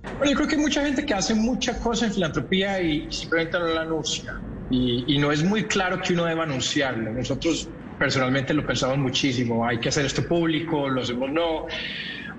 Bueno, 0.02 0.30
yo 0.30 0.36
creo 0.36 0.48
que 0.48 0.54
hay 0.54 0.62
mucha 0.62 0.84
gente 0.84 1.04
que 1.04 1.12
hace 1.12 1.34
mucha 1.34 1.78
cosa 1.78 2.06
en 2.06 2.14
filantropía 2.14 2.80
y 2.80 3.10
simplemente 3.10 3.58
no 3.58 3.66
la 3.66 3.82
anuncia. 3.82 4.40
Y, 4.70 5.04
y 5.14 5.18
no 5.18 5.30
es 5.32 5.42
muy 5.42 5.64
claro 5.64 6.00
que 6.00 6.14
uno 6.14 6.24
deba 6.24 6.44
anunciarlo. 6.44 7.12
Nosotros 7.12 7.68
personalmente 8.00 8.54
lo 8.54 8.66
pensamos 8.66 8.96
muchísimo. 8.96 9.66
Hay 9.66 9.78
que 9.78 9.90
hacer 9.90 10.06
esto 10.06 10.26
público, 10.26 10.88
lo 10.88 11.02
hacemos 11.02 11.30
no. 11.30 11.66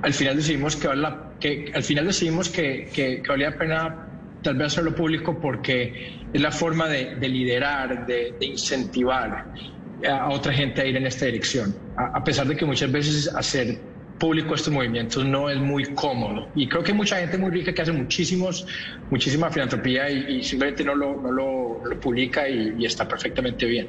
Al 0.01 0.11
final 0.11 0.35
decidimos 0.35 0.75
que, 0.75 0.89
que 1.39 1.71
al 1.75 1.83
final 1.83 2.07
decidimos 2.07 2.49
que, 2.49 2.89
que, 2.91 3.21
valía 3.27 3.51
la 3.51 3.57
pena 3.57 4.07
tal 4.41 4.55
vez 4.55 4.67
hacerlo 4.67 4.95
público 4.95 5.39
porque 5.39 6.17
es 6.33 6.41
la 6.41 6.51
forma 6.51 6.87
de, 6.87 7.15
liderar, 7.29 8.07
de, 8.07 8.33
incentivar 8.41 9.53
a 10.09 10.29
otra 10.29 10.51
gente 10.51 10.81
a 10.81 10.85
ir 10.87 10.97
en 10.97 11.05
esta 11.05 11.25
dirección. 11.25 11.75
a 11.95 12.23
pesar 12.23 12.47
de 12.47 12.55
que 12.55 12.65
muchas 12.65 12.91
veces 12.91 13.27
hacer 13.27 13.77
público 14.21 14.53
estos 14.53 14.71
movimientos 14.71 15.25
no 15.25 15.49
es 15.49 15.57
muy 15.57 15.83
cómodo. 15.95 16.47
Y 16.53 16.69
creo 16.69 16.83
que 16.83 16.91
hay 16.91 16.97
mucha 16.97 17.17
gente 17.17 17.39
muy 17.39 17.49
rica 17.49 17.73
que 17.73 17.81
hace 17.81 17.91
muchísimos, 17.91 18.67
muchísima 19.09 19.49
filantropía 19.49 20.11
y, 20.11 20.43
simplemente 20.43 20.83
no 20.83 20.93
lo, 20.93 21.19
no 21.19 21.31
lo, 21.31 21.99
publica 21.99 22.47
y, 22.47 22.85
está 22.85 23.07
perfectamente 23.07 23.65
bien. 23.65 23.87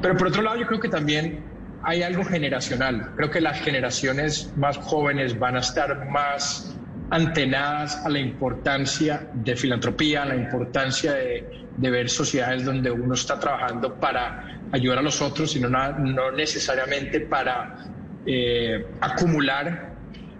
Pero 0.00 0.16
por 0.16 0.28
otro 0.28 0.40
lado, 0.40 0.56
yo 0.60 0.66
creo 0.68 0.78
que 0.78 0.88
también 0.88 1.40
hay 1.82 2.04
algo 2.04 2.24
generacional. 2.24 3.10
Creo 3.16 3.28
que 3.28 3.40
las 3.40 3.60
generaciones 3.60 4.52
más 4.56 4.76
jóvenes 4.76 5.36
van 5.36 5.56
a 5.56 5.60
estar 5.60 6.08
más 6.08 6.76
antenadas 7.10 8.06
a 8.06 8.08
la 8.08 8.20
importancia 8.20 9.28
de 9.34 9.56
filantropía, 9.56 10.22
a 10.22 10.26
la 10.26 10.36
importancia 10.36 11.12
de, 11.12 11.64
ver 11.76 12.08
sociedades 12.08 12.64
donde 12.64 12.88
uno 12.88 13.14
está 13.14 13.40
trabajando 13.40 13.96
para 13.96 14.60
ayudar 14.70 14.98
a 14.98 15.02
los 15.02 15.20
otros 15.20 15.56
y 15.56 15.60
no, 15.60 15.68
no 15.68 16.30
necesariamente 16.30 17.20
para 17.20 17.93
eh, 18.26 18.86
acumular. 19.00 19.94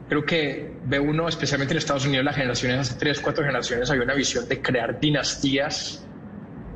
Creo 0.08 0.24
que 0.24 0.72
ve 0.84 0.98
uno, 0.98 1.28
especialmente 1.28 1.72
en 1.72 1.78
Estados 1.78 2.06
Unidos, 2.06 2.24
las 2.24 2.36
generaciones, 2.36 2.78
hace 2.78 2.98
tres, 2.98 3.20
cuatro 3.20 3.42
generaciones, 3.42 3.90
había 3.90 4.04
una 4.04 4.14
visión 4.14 4.46
de 4.48 4.60
crear 4.60 5.00
dinastías 5.00 6.06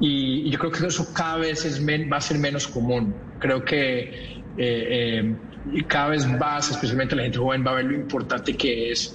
y, 0.01 0.51
yo 0.51 0.59
creo 0.59 0.71
que 0.71 0.87
eso 0.87 1.13
cada 1.13 1.39
vez 1.39 1.65
es 1.65 1.85
va 1.87 2.17
a 2.17 2.21
ser 2.21 2.39
menos 2.39 2.67
común. 2.67 3.15
Creo 3.39 3.65
que 3.65 4.01
eh, 4.57 5.35
eh, 5.77 5.85
cada 5.87 6.11
vez 6.11 6.27
más, 6.27 6.71
especialmente 6.71 7.17
la 7.17 7.23
gente 7.23 7.39
joven, 7.39 7.65
va 7.67 7.73
a 7.73 7.75
ver 7.75 7.85
lo 7.85 7.95
importante 7.95 8.57
que 8.57 8.93
es 8.93 9.15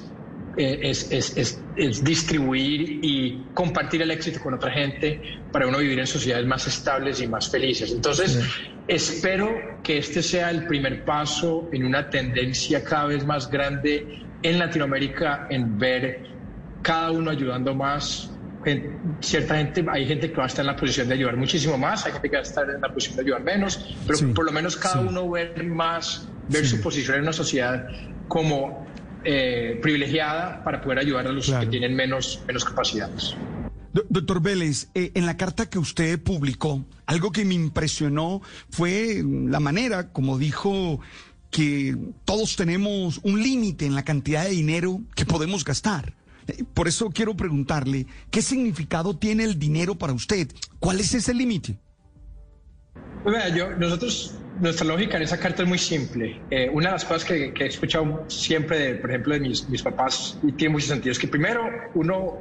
es, 0.55 1.11
es, 1.11 1.59
es, 1.75 2.03
distribuir 2.03 2.99
y 3.03 3.43
compartir 3.53 4.01
el 4.01 4.11
éxito 4.11 4.39
con 4.39 4.53
otra 4.53 4.71
gente 4.71 5.19
para 5.51 5.67
uno 5.67 5.79
vivir 5.79 5.99
en 5.99 6.07
sociedades 6.07 6.45
más 6.45 6.67
estables 6.67 7.21
y 7.21 7.27
más 7.27 7.49
felices. 7.49 7.91
Entonces, 7.91 8.39
espero 8.87 9.49
que 9.83 9.97
este 9.97 10.23
sea 10.23 10.49
el 10.49 10.65
primer 10.65 11.03
paso 11.03 11.69
en 11.73 11.85
una 11.85 12.09
tendencia 12.09 12.83
cada 12.83 13.07
vez 13.07 13.25
más 13.25 13.49
grande 13.49 14.23
en 14.41 14.59
Latinoamérica 14.59 15.47
en 15.49 15.77
ver 15.77 16.25
cada 16.81 17.11
uno 17.11 17.31
ayudando 17.31 17.75
más. 17.75 18.29
Cierta 19.19 19.57
gente, 19.57 19.85
hay 19.91 20.05
gente 20.05 20.31
que 20.31 20.37
va 20.37 20.43
a 20.43 20.47
estar 20.47 20.63
en 20.63 20.67
la 20.67 20.75
posición 20.77 21.09
de 21.09 21.15
ayudar 21.15 21.35
muchísimo 21.35 21.77
más, 21.77 22.05
hay 22.05 22.13
gente 22.13 22.29
que 22.29 22.37
va 22.37 22.39
a 22.39 22.43
estar 22.43 22.69
en 22.69 22.79
la 22.79 22.87
posición 22.87 23.17
de 23.17 23.23
ayudar 23.23 23.43
menos, 23.43 23.97
pero 24.07 24.33
por 24.33 24.45
lo 24.45 24.53
menos 24.53 24.77
cada 24.77 25.01
uno 25.01 25.29
ver 25.29 25.61
más, 25.65 26.29
ver 26.47 26.65
su 26.65 26.79
posición 26.79 27.17
en 27.17 27.23
una 27.23 27.33
sociedad 27.33 27.85
como 28.29 28.87
eh, 29.25 29.79
privilegiada 29.81 30.63
para 30.63 30.81
poder 30.81 30.99
ayudar 30.99 31.27
a 31.27 31.31
los 31.33 31.51
que 31.51 31.65
tienen 31.65 31.93
menos, 31.93 32.41
menos 32.47 32.63
capacidades. 32.63 33.35
Doctor 33.93 34.41
Vélez, 34.41 34.89
eh, 34.95 35.11
en 35.13 35.25
la 35.25 35.37
carta 35.37 35.69
que 35.69 35.77
usted 35.77 36.21
publicó, 36.21 36.83
algo 37.05 37.31
que 37.31 37.45
me 37.45 37.53
impresionó 37.53 38.41
fue 38.69 39.23
la 39.23 39.59
manera, 39.59 40.11
como 40.11 40.39
dijo, 40.39 40.99
que 41.51 41.95
todos 42.25 42.55
tenemos 42.55 43.19
un 43.23 43.41
límite 43.41 43.85
en 43.85 43.93
la 43.93 44.03
cantidad 44.03 44.45
de 44.45 44.49
dinero 44.49 45.01
que 45.15 45.25
podemos 45.25 45.63
gastar. 45.63 46.15
Eh, 46.47 46.63
por 46.73 46.87
eso 46.87 47.11
quiero 47.11 47.35
preguntarle, 47.37 48.07
¿qué 48.31 48.41
significado 48.41 49.15
tiene 49.15 49.43
el 49.43 49.59
dinero 49.59 49.95
para 49.95 50.13
usted? 50.13 50.51
¿Cuál 50.79 50.99
es 50.99 51.13
ese 51.13 51.33
límite? 51.33 51.77
Pues 53.23 53.53
nosotros 53.77 54.35
nuestra 54.59 54.85
lógica 54.85 55.17
en 55.17 55.23
esa 55.23 55.39
carta 55.39 55.63
es 55.63 55.69
muy 55.69 55.77
simple. 55.77 56.41
Eh, 56.49 56.69
una 56.71 56.87
de 56.87 56.93
las 56.93 57.05
cosas 57.05 57.25
que, 57.25 57.53
he 57.57 57.65
escuchado 57.65 58.25
siempre, 58.27 58.95
por 58.95 59.09
ejemplo, 59.09 59.33
de 59.33 59.39
mis, 59.39 59.69
mis, 59.69 59.81
papás, 59.81 60.37
y 60.43 60.51
tiene 60.51 60.73
mucho 60.73 60.87
sentido, 60.87 61.11
es 61.11 61.19
que 61.19 61.27
primero 61.27 61.63
uno, 61.95 62.37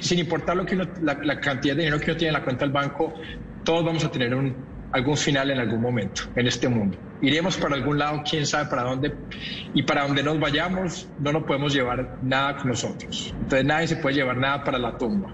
sin 0.00 0.18
importar 0.18 0.56
lo 0.56 0.66
que 0.66 0.76
la, 0.76 1.40
cantidad 1.40 1.74
de 1.74 1.82
dinero 1.82 2.00
que 2.00 2.10
uno 2.10 2.18
tiene 2.18 2.28
en 2.28 2.34
la 2.34 2.44
cuenta 2.44 2.64
del 2.64 2.72
banco, 2.72 3.14
todos 3.64 3.84
vamos 3.84 4.04
a 4.04 4.10
tener 4.10 4.36
algún 4.92 5.16
final 5.16 5.50
en 5.50 5.58
algún 5.58 5.80
momento 5.80 6.22
en 6.36 6.46
este 6.46 6.68
mundo. 6.68 6.96
Iremos 7.20 7.56
para 7.56 7.74
algún 7.74 7.98
lado, 7.98 8.22
quién 8.28 8.46
sabe 8.46 8.68
para 8.68 8.82
dónde, 8.82 9.14
y 9.72 9.82
para 9.82 10.06
donde 10.06 10.22
nos 10.22 10.38
vayamos, 10.38 11.08
no 11.18 11.32
nos 11.32 11.44
podemos 11.44 11.72
llevar 11.72 12.18
nada 12.22 12.56
con 12.56 12.68
nosotros. 12.68 13.34
Entonces 13.42 13.64
nadie 13.64 13.88
se 13.88 13.96
puede 13.96 14.16
llevar 14.16 14.36
nada 14.36 14.62
para 14.62 14.78
la 14.78 14.96
tumba. 14.98 15.32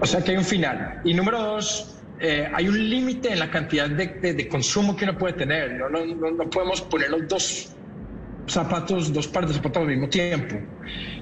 O 0.00 0.06
sea 0.06 0.22
que 0.22 0.32
hay 0.32 0.36
un 0.36 0.44
final. 0.44 1.00
Y 1.04 1.14
número 1.14 1.40
dos, 1.40 2.00
eh, 2.20 2.48
hay 2.52 2.68
un 2.68 2.90
límite 2.90 3.32
en 3.32 3.38
la 3.38 3.50
cantidad 3.50 3.88
de, 3.88 4.48
consumo 4.48 4.96
que 4.96 5.04
uno 5.04 5.18
puede 5.18 5.34
tener. 5.34 5.72
¿no? 5.74 5.88
No, 5.88 6.04
no, 6.04 6.50
podemos 6.50 6.80
poner 6.82 7.10
los 7.10 7.28
dos 7.28 7.74
zapatos, 8.52 9.12
dos 9.12 9.26
pares 9.28 9.50
de 9.50 9.56
zapatos 9.56 9.82
al 9.82 9.88
mismo 9.88 10.08
tiempo. 10.08 10.56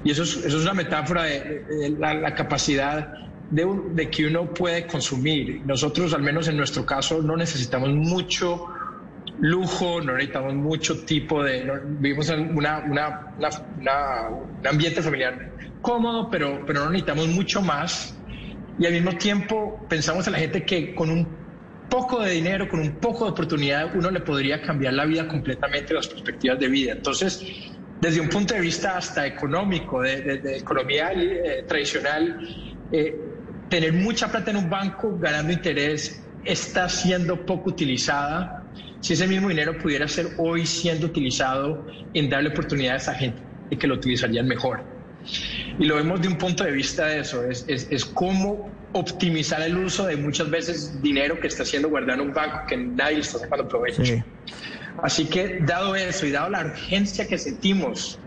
Y 0.03 0.11
eso 0.11 0.23
es, 0.23 0.37
eso 0.37 0.57
es 0.57 0.63
una 0.63 0.73
metáfora 0.73 1.23
de, 1.23 1.95
la, 1.97 2.33
capacidad 2.35 3.13
de, 3.49 3.67
de, 3.93 4.09
que 4.09 4.27
uno 4.27 4.53
puede 4.53 4.85
consumir. 4.87 5.61
Nosotros, 5.65 6.13
al 6.13 6.21
menos 6.21 6.47
en 6.47 6.57
nuestro 6.57 6.85
caso, 6.85 7.21
no 7.21 7.35
necesitamos 7.35 7.89
mucho 7.89 8.67
lujo, 9.39 10.01
no 10.01 10.13
necesitamos 10.13 10.53
mucho 10.53 11.03
tipo 11.03 11.43
de... 11.43 11.81
vivimos 11.99 12.29
en 12.29 12.55
una, 12.55 12.79
una, 12.79 13.31
un 14.29 14.67
ambiente 14.67 15.01
familiar 15.01 15.51
cómodo, 15.81 16.29
pero, 16.29 16.63
pero 16.65 16.85
no 16.85 16.91
necesitamos 16.91 17.27
mucho 17.27 17.61
más 17.61 18.15
y 18.79 18.85
al 18.85 18.93
mismo 18.93 19.11
tiempo 19.17 19.85
pensamos 19.89 20.25
en 20.27 20.33
la 20.33 20.39
gente 20.39 20.63
que 20.63 20.95
con 20.95 21.09
un 21.09 21.40
poco 21.91 22.21
de 22.21 22.31
dinero, 22.31 22.69
con 22.69 22.79
un 22.79 22.93
poco 22.93 23.25
de 23.25 23.31
oportunidad, 23.31 23.93
uno 23.93 24.09
le 24.09 24.21
podría 24.21 24.61
cambiar 24.61 24.93
la 24.93 25.03
vida 25.03 25.27
completamente, 25.27 25.93
las 25.93 26.07
perspectivas 26.07 26.57
de 26.57 26.69
vida. 26.69 26.93
Entonces, 26.93 27.45
desde 27.99 28.21
un 28.21 28.29
punto 28.29 28.53
de 28.53 28.61
vista 28.61 28.97
hasta 28.97 29.27
económico, 29.27 30.01
de, 30.01 30.57
economía 30.57 31.11
eh, 31.11 31.65
tradicional, 31.67 32.47
eh, 32.93 33.19
tener 33.69 33.91
mucha 33.91 34.31
plata 34.31 34.51
en 34.51 34.57
un 34.57 34.69
banco 34.69 35.17
ganando 35.19 35.51
interés 35.51 36.23
está 36.45 36.87
siendo 36.87 37.45
poco 37.45 37.71
utilizada. 37.71 38.63
Si 39.01 39.11
ese 39.11 39.27
mismo 39.27 39.49
dinero 39.49 39.77
pudiera 39.77 40.07
ser 40.07 40.27
hoy 40.37 40.65
siendo 40.65 41.07
utilizado 41.07 41.85
en 42.13 42.29
darle 42.29 42.51
oportunidades 42.51 43.09
a 43.09 43.15
gente 43.15 43.41
que 43.77 43.85
lo 43.85 43.95
utilizarían 43.95 44.47
mejor. 44.47 44.81
Y 45.77 45.85
lo 45.85 45.97
vemos 45.97 46.21
de 46.21 46.29
un 46.29 46.37
punto 46.37 46.63
de 46.63 46.71
vista 46.71 47.07
de 47.07 47.19
eso, 47.19 47.43
es, 47.43 47.65
es, 47.67 47.87
es 47.91 48.05
cómo 48.05 48.70
optimizar 48.93 49.61
el 49.61 49.77
uso 49.77 50.05
de 50.05 50.17
muchas 50.17 50.49
veces 50.49 51.01
dinero 51.01 51.39
que 51.39 51.47
está 51.47 51.65
siendo 51.65 51.89
guardado 51.89 52.21
en 52.21 52.27
un 52.29 52.33
banco 52.33 52.61
que 52.67 52.77
nadie 52.77 53.19
está 53.19 53.39
sacando 53.39 53.67
provecho. 53.67 54.03
Así 55.01 55.25
que 55.25 55.59
dado 55.61 55.95
eso 55.95 56.25
y 56.25 56.31
dado 56.31 56.49
la 56.49 56.65
urgencia 56.65 57.27
que 57.27 57.37
sentimos 57.37 58.19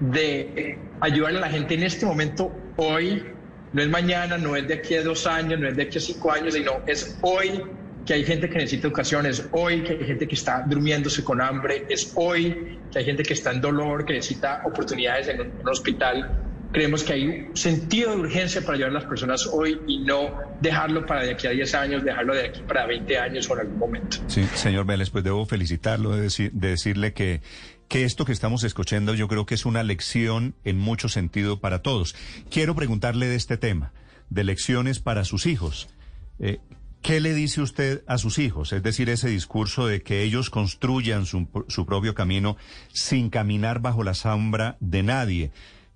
de 0.00 0.78
ayudar 1.00 1.36
a 1.36 1.40
la 1.40 1.48
gente 1.48 1.74
en 1.74 1.82
este 1.82 2.06
momento, 2.06 2.52
hoy, 2.76 3.24
no 3.72 3.82
es 3.82 3.88
mañana, 3.88 4.38
no 4.38 4.56
es 4.56 4.66
de 4.68 4.74
aquí 4.74 4.94
a 4.94 5.02
dos 5.02 5.26
años, 5.26 5.60
no 5.60 5.68
es 5.68 5.76
de 5.76 5.82
aquí 5.82 5.98
a 5.98 6.00
cinco 6.00 6.32
años, 6.32 6.54
sino 6.54 6.80
es 6.86 7.18
hoy 7.22 7.62
que 8.06 8.14
hay 8.14 8.24
gente 8.24 8.48
que 8.48 8.58
necesita 8.58 8.88
educación, 8.88 9.26
es 9.26 9.48
hoy 9.52 9.82
que 9.82 9.92
hay 9.92 10.04
gente 10.04 10.26
que 10.26 10.34
está 10.34 10.64
durmiéndose 10.66 11.22
con 11.22 11.40
hambre, 11.40 11.86
es 11.88 12.12
hoy 12.16 12.78
que 12.90 12.98
hay 12.98 13.04
gente 13.04 13.22
que 13.22 13.34
está 13.34 13.52
en 13.52 13.60
dolor, 13.60 14.04
que 14.04 14.14
necesita 14.14 14.62
oportunidades 14.64 15.28
en 15.28 15.40
un, 15.40 15.68
hospital. 15.68 16.41
Creemos 16.72 17.04
que 17.04 17.12
hay 17.12 17.28
un 17.28 17.56
sentido 17.56 18.12
de 18.12 18.22
urgencia 18.22 18.62
para 18.62 18.74
ayudar 18.74 18.90
a 18.90 18.94
las 18.94 19.04
personas 19.04 19.46
hoy 19.46 19.78
y 19.86 19.98
no 19.98 20.30
dejarlo 20.60 21.04
para 21.06 21.22
de 21.22 21.32
aquí 21.32 21.46
a 21.46 21.50
10 21.50 21.74
años, 21.74 22.04
dejarlo 22.04 22.34
de 22.34 22.46
aquí 22.46 22.62
para 22.66 22.86
20 22.86 23.18
años 23.18 23.48
o 23.50 23.54
en 23.54 23.60
algún 23.60 23.78
momento. 23.78 24.18
Sí, 24.26 24.44
señor 24.54 24.86
Vélez, 24.86 25.10
pues 25.10 25.22
debo 25.24 25.44
felicitarlo, 25.44 26.16
de, 26.16 26.28
de 26.52 26.68
decirle 26.68 27.12
que, 27.12 27.42
que 27.88 28.04
esto 28.04 28.24
que 28.24 28.32
estamos 28.32 28.64
escuchando 28.64 29.14
yo 29.14 29.28
creo 29.28 29.44
que 29.44 29.54
es 29.54 29.66
una 29.66 29.82
lección 29.82 30.54
en 30.64 30.78
mucho 30.78 31.08
sentido 31.08 31.60
para 31.60 31.82
todos. 31.82 32.14
Quiero 32.50 32.74
preguntarle 32.74 33.26
de 33.26 33.36
este 33.36 33.58
tema, 33.58 33.92
de 34.30 34.44
lecciones 34.44 34.98
para 34.98 35.24
sus 35.24 35.44
hijos. 35.44 35.90
Eh, 36.38 36.58
¿Qué 37.02 37.20
le 37.20 37.34
dice 37.34 37.60
usted 37.60 38.04
a 38.06 38.16
sus 38.16 38.38
hijos? 38.38 38.72
Es 38.72 38.82
decir, 38.82 39.10
ese 39.10 39.28
discurso 39.28 39.88
de 39.88 40.02
que 40.02 40.22
ellos 40.22 40.50
construyan 40.50 41.26
su, 41.26 41.48
propio 41.84 42.14
camino 42.14 42.56
sin 42.92 43.28
caminar 43.28 43.80
bajo 43.80 44.04
la 44.04 44.14
sombra 44.14 44.76
de 44.78 45.02
nadie, 45.02 45.50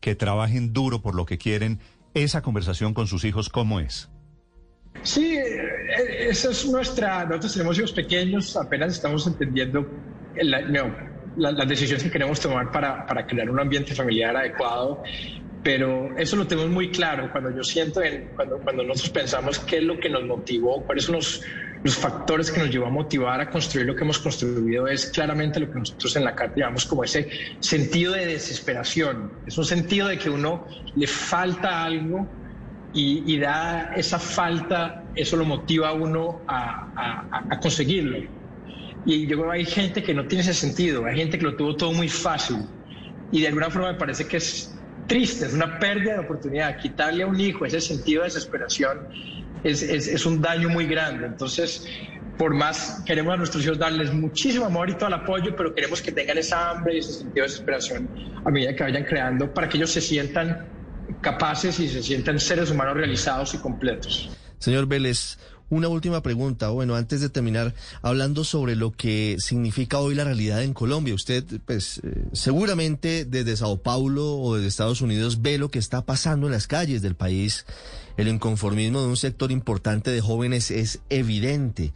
que 0.06 0.14
trabajen 0.14 0.72
duro 0.72 1.02
por 1.02 1.16
lo 1.16 1.26
que 1.26 1.36
quieren. 1.36 1.80
Esa 2.14 2.40
conversación 2.40 2.94
con 2.94 3.08
sus 3.08 3.24
hijos, 3.24 3.48
¿cómo 3.48 3.80
es? 3.80 4.08
Sí, 5.02 5.34
eh, 5.36 6.28
esa 6.28 6.52
es 6.52 6.64
nuestra. 6.68 7.24
Nosotros 7.24 7.54
tenemos 7.54 7.76
hijos 7.76 7.90
pequeños, 7.90 8.56
apenas 8.56 8.92
estamos 8.92 9.26
entendiendo 9.26 9.84
las 11.36 11.68
decisiones 11.68 12.04
que 12.04 12.10
queremos 12.12 12.38
tomar 12.38 12.70
para, 12.70 13.04
para 13.04 13.26
crear 13.26 13.50
un 13.50 13.58
ambiente 13.58 13.96
familiar 13.96 14.36
adecuado 14.36 15.02
pero 15.66 16.16
eso 16.16 16.36
lo 16.36 16.46
tenemos 16.46 16.70
muy 16.70 16.92
claro 16.92 17.28
cuando 17.32 17.50
yo 17.50 17.64
siento, 17.64 18.00
en, 18.00 18.28
cuando, 18.36 18.58
cuando 18.60 18.84
nosotros 18.84 19.10
pensamos 19.10 19.58
qué 19.58 19.78
es 19.78 19.82
lo 19.82 19.98
que 19.98 20.08
nos 20.08 20.22
motivó, 20.22 20.84
cuáles 20.84 21.02
son 21.02 21.16
los, 21.16 21.42
los 21.82 21.96
factores 21.96 22.50
que 22.50 22.60
nos 22.60 22.70
llevó 22.70 22.86
a 22.86 22.90
motivar 22.90 23.40
a 23.40 23.50
construir 23.50 23.86
lo 23.86 23.94
que 23.94 24.02
hemos 24.02 24.18
construido, 24.18 24.86
es 24.86 25.06
claramente 25.06 25.60
lo 25.60 25.70
que 25.70 25.78
nosotros 25.78 26.16
en 26.16 26.24
la 26.24 26.34
carta 26.34 26.56
llamamos 26.56 26.84
como 26.86 27.04
ese 27.04 27.28
sentido 27.60 28.12
de 28.14 28.26
desesperación. 28.26 29.32
Es 29.46 29.56
un 29.58 29.64
sentido 29.64 30.08
de 30.08 30.18
que 30.18 30.30
uno 30.30 30.66
le 30.94 31.06
falta 31.06 31.84
algo 31.84 32.26
y, 32.92 33.22
y 33.26 33.38
da 33.38 33.92
esa 33.94 34.18
falta, 34.18 35.04
eso 35.14 35.36
lo 35.36 35.44
motiva 35.44 35.90
a 35.90 35.92
uno 35.92 36.40
a, 36.46 36.88
a, 37.30 37.44
a 37.50 37.60
conseguirlo. 37.60 38.18
Y 39.04 39.26
yo 39.26 39.36
creo 39.38 39.50
que 39.52 39.58
hay 39.58 39.64
gente 39.64 40.02
que 40.02 40.12
no 40.12 40.26
tiene 40.26 40.42
ese 40.42 40.54
sentido, 40.54 41.04
hay 41.04 41.16
gente 41.16 41.38
que 41.38 41.44
lo 41.44 41.54
tuvo 41.54 41.76
todo 41.76 41.92
muy 41.92 42.08
fácil. 42.08 42.58
Y 43.30 43.40
de 43.42 43.48
alguna 43.48 43.70
forma 43.70 43.92
me 43.92 43.98
parece 43.98 44.26
que 44.26 44.38
es 44.38 44.76
triste, 45.06 45.46
es 45.46 45.52
una 45.52 45.78
pérdida 45.78 46.14
de 46.14 46.18
oportunidad. 46.20 46.78
Quitarle 46.80 47.22
a 47.22 47.26
un 47.26 47.38
hijo 47.38 47.64
ese 47.64 47.80
sentido 47.80 48.22
de 48.22 48.28
desesperación 48.28 48.98
es, 49.64 49.82
es, 49.82 50.26
un 50.26 50.40
daño 50.40 50.68
muy 50.68 50.86
grande. 50.86 51.26
Entonces, 51.26 51.86
por 52.38 52.54
más 52.54 53.02
queremos 53.06 53.34
a 53.34 53.36
nuestros 53.36 53.64
hijos 53.64 53.78
darles 53.78 54.12
muchísimo 54.12 54.66
amor 54.66 54.90
y 54.90 54.94
todo 54.94 55.08
el 55.08 55.14
apoyo, 55.14 55.54
pero 55.56 55.74
queremos 55.74 56.02
que 56.02 56.12
tengan 56.12 56.38
esa 56.38 56.70
hambre 56.70 56.96
y 56.96 56.98
ese 56.98 57.12
sentido 57.12 57.44
de 57.44 57.50
desesperación 57.50 58.08
a 58.44 58.50
medida 58.50 58.74
que 58.74 58.82
vayan 58.82 59.04
creando 59.04 59.52
para 59.52 59.68
que 59.68 59.78
ellos 59.78 59.90
se 59.90 60.00
sientan 60.00 60.66
capaces 61.20 61.80
y 61.80 61.88
se 61.88 62.02
sientan 62.02 62.38
seres 62.38 62.70
humanos 62.70 62.94
realizados 62.94 63.54
y 63.54 63.58
completos. 63.58 64.30
Señor 64.58 64.86
Vélez, 64.86 65.38
una 65.68 65.88
última 65.88 66.22
pregunta, 66.22 66.68
bueno, 66.68 66.94
antes 66.94 67.20
de 67.20 67.28
terminar, 67.28 67.74
hablando 68.00 68.44
sobre 68.44 68.76
lo 68.76 68.92
que 68.92 69.36
significa 69.40 69.98
hoy 69.98 70.14
la 70.14 70.24
realidad 70.24 70.62
en 70.62 70.72
Colombia. 70.72 71.14
Usted, 71.14 71.44
pues, 71.64 72.00
eh, 72.04 72.24
seguramente 72.32 73.24
desde 73.24 73.56
Sao 73.56 73.82
Paulo 73.82 74.36
o 74.36 74.54
desde 74.54 74.68
Estados 74.68 75.00
Unidos 75.00 75.42
ve 75.42 75.58
lo 75.58 75.68
que 75.68 75.80
está 75.80 76.04
pasando 76.04 76.46
en 76.46 76.52
las 76.52 76.68
calles 76.68 77.02
del 77.02 77.16
país. 77.16 77.66
El 78.16 78.28
inconformismo 78.28 79.00
de 79.00 79.08
un 79.08 79.16
sector 79.16 79.50
importante 79.50 80.10
de 80.10 80.20
jóvenes 80.20 80.70
es 80.70 81.00
evidente. 81.10 81.92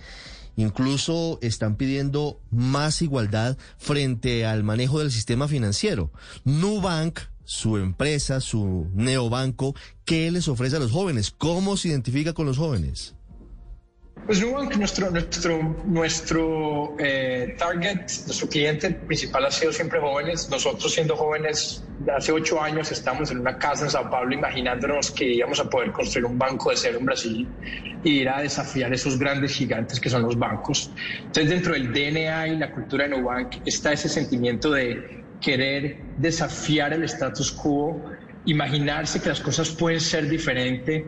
Incluso 0.57 1.39
están 1.43 1.77
pidiendo 1.77 2.39
más 2.51 3.03
igualdad 3.03 3.57
frente 3.79 4.45
al 4.45 4.63
manejo 4.63 4.99
del 4.99 5.11
sistema 5.11 5.49
financiero. 5.49 6.11
Nubank 6.45 7.21
su 7.51 7.79
empresa, 7.79 8.41
su 8.41 8.87
neobanco, 8.95 9.75
¿qué 10.05 10.31
les 10.31 10.47
ofrece 10.47 10.77
a 10.77 10.79
los 10.79 10.93
jóvenes? 10.93 11.35
¿Cómo 11.37 11.77
se 11.77 11.89
identifica 11.89 12.33
con 12.33 12.47
los 12.47 12.59
jóvenes? 12.59 13.15
Pues 14.27 14.41
Nubank, 14.41 14.77
nuestro, 14.77 15.11
nuestro, 15.11 15.77
nuestro 15.87 16.97
eh, 17.01 17.57
target, 17.59 18.07
nuestro 18.27 18.49
cliente 18.49 18.91
principal 18.91 19.47
ha 19.47 19.51
sido 19.51 19.73
siempre 19.73 19.99
jóvenes. 19.99 20.49
Nosotros 20.49 20.93
siendo 20.93 21.17
jóvenes, 21.17 21.83
hace 22.15 22.31
ocho 22.31 22.63
años 22.63 22.93
estamos 22.93 23.31
en 23.31 23.41
una 23.41 23.59
casa 23.59 23.85
en 23.85 23.91
Sao 23.91 24.09
Paulo 24.09 24.33
imaginándonos 24.33 25.11
que 25.11 25.25
íbamos 25.25 25.59
a 25.59 25.69
poder 25.69 25.91
construir 25.91 26.27
un 26.27 26.39
banco 26.39 26.71
de 26.71 26.77
cero 26.77 26.99
en 27.01 27.07
Brasil 27.07 27.49
y 28.05 28.21
ir 28.21 28.29
a 28.29 28.41
desafiar 28.41 28.93
esos 28.93 29.19
grandes 29.19 29.55
gigantes 29.55 29.99
que 29.99 30.09
son 30.09 30.23
los 30.23 30.39
bancos. 30.39 30.93
Entonces 31.19 31.51
dentro 31.51 31.73
del 31.73 31.93
DNA 31.93 32.49
y 32.49 32.57
la 32.59 32.71
cultura 32.71 33.09
de 33.09 33.17
Nubank 33.17 33.57
está 33.67 33.93
ese 33.93 34.09
sentimiento 34.09 34.71
de 34.71 35.25
querer 35.41 36.03
desafiar 36.19 36.93
el 36.93 37.05
status 37.05 37.51
quo, 37.51 38.05
imaginarse 38.45 39.21
que 39.21 39.31
las 39.31 39.41
cosas 39.41 39.71
pueden 39.71 40.01
ser 40.01 40.29
diferentes 40.29 41.05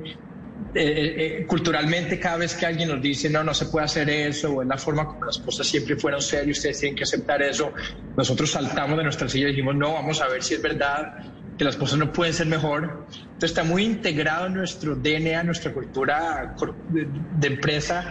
eh, 0.75 1.41
eh, 1.41 1.47
culturalmente 1.47 2.19
cada 2.19 2.39
vez 2.39 2.55
que 2.55 2.65
alguien 2.65 2.89
nos 2.89 3.03
dice 3.03 3.29
no, 3.29 3.45
no 3.45 3.53
se 3.53 3.67
puede 3.67 3.85
hacer 3.85 4.09
eso 4.09 4.53
o 4.53 4.63
es 4.63 4.69
la 4.69 4.79
forma 4.79 5.05
como 5.05 5.25
las 5.25 5.39
cosas 5.39 5.67
siempre 5.67 5.97
fueron 5.97 6.23
serias 6.23 6.47
y 6.47 6.51
ustedes 6.53 6.81
tienen 6.81 6.97
que 6.97 7.05
aceptar 7.05 7.43
eso, 7.43 7.73
nosotros 8.17 8.51
saltamos 8.51 8.97
de 8.97 9.05
nuestra 9.05 9.29
silla 9.29 9.49
y 9.49 9.51
dijimos 9.51 9.75
no, 9.75 9.93
vamos 9.93 10.21
a 10.21 10.29
ver 10.29 10.43
si 10.43 10.55
es 10.55 10.63
verdad 10.63 11.13
que 11.59 11.65
las 11.65 11.77
cosas 11.77 11.99
no 11.99 12.13
pueden 12.13 12.33
ser 12.33 12.47
mejor. 12.47 13.07
Entonces 13.13 13.51
está 13.51 13.65
muy 13.65 13.85
integrado 13.85 14.47
en 14.47 14.55
nuestro 14.55 14.97
DNA, 14.97 15.43
nuestra 15.43 15.73
cultura 15.73 16.55
de, 16.89 17.47
empresa, 17.47 18.11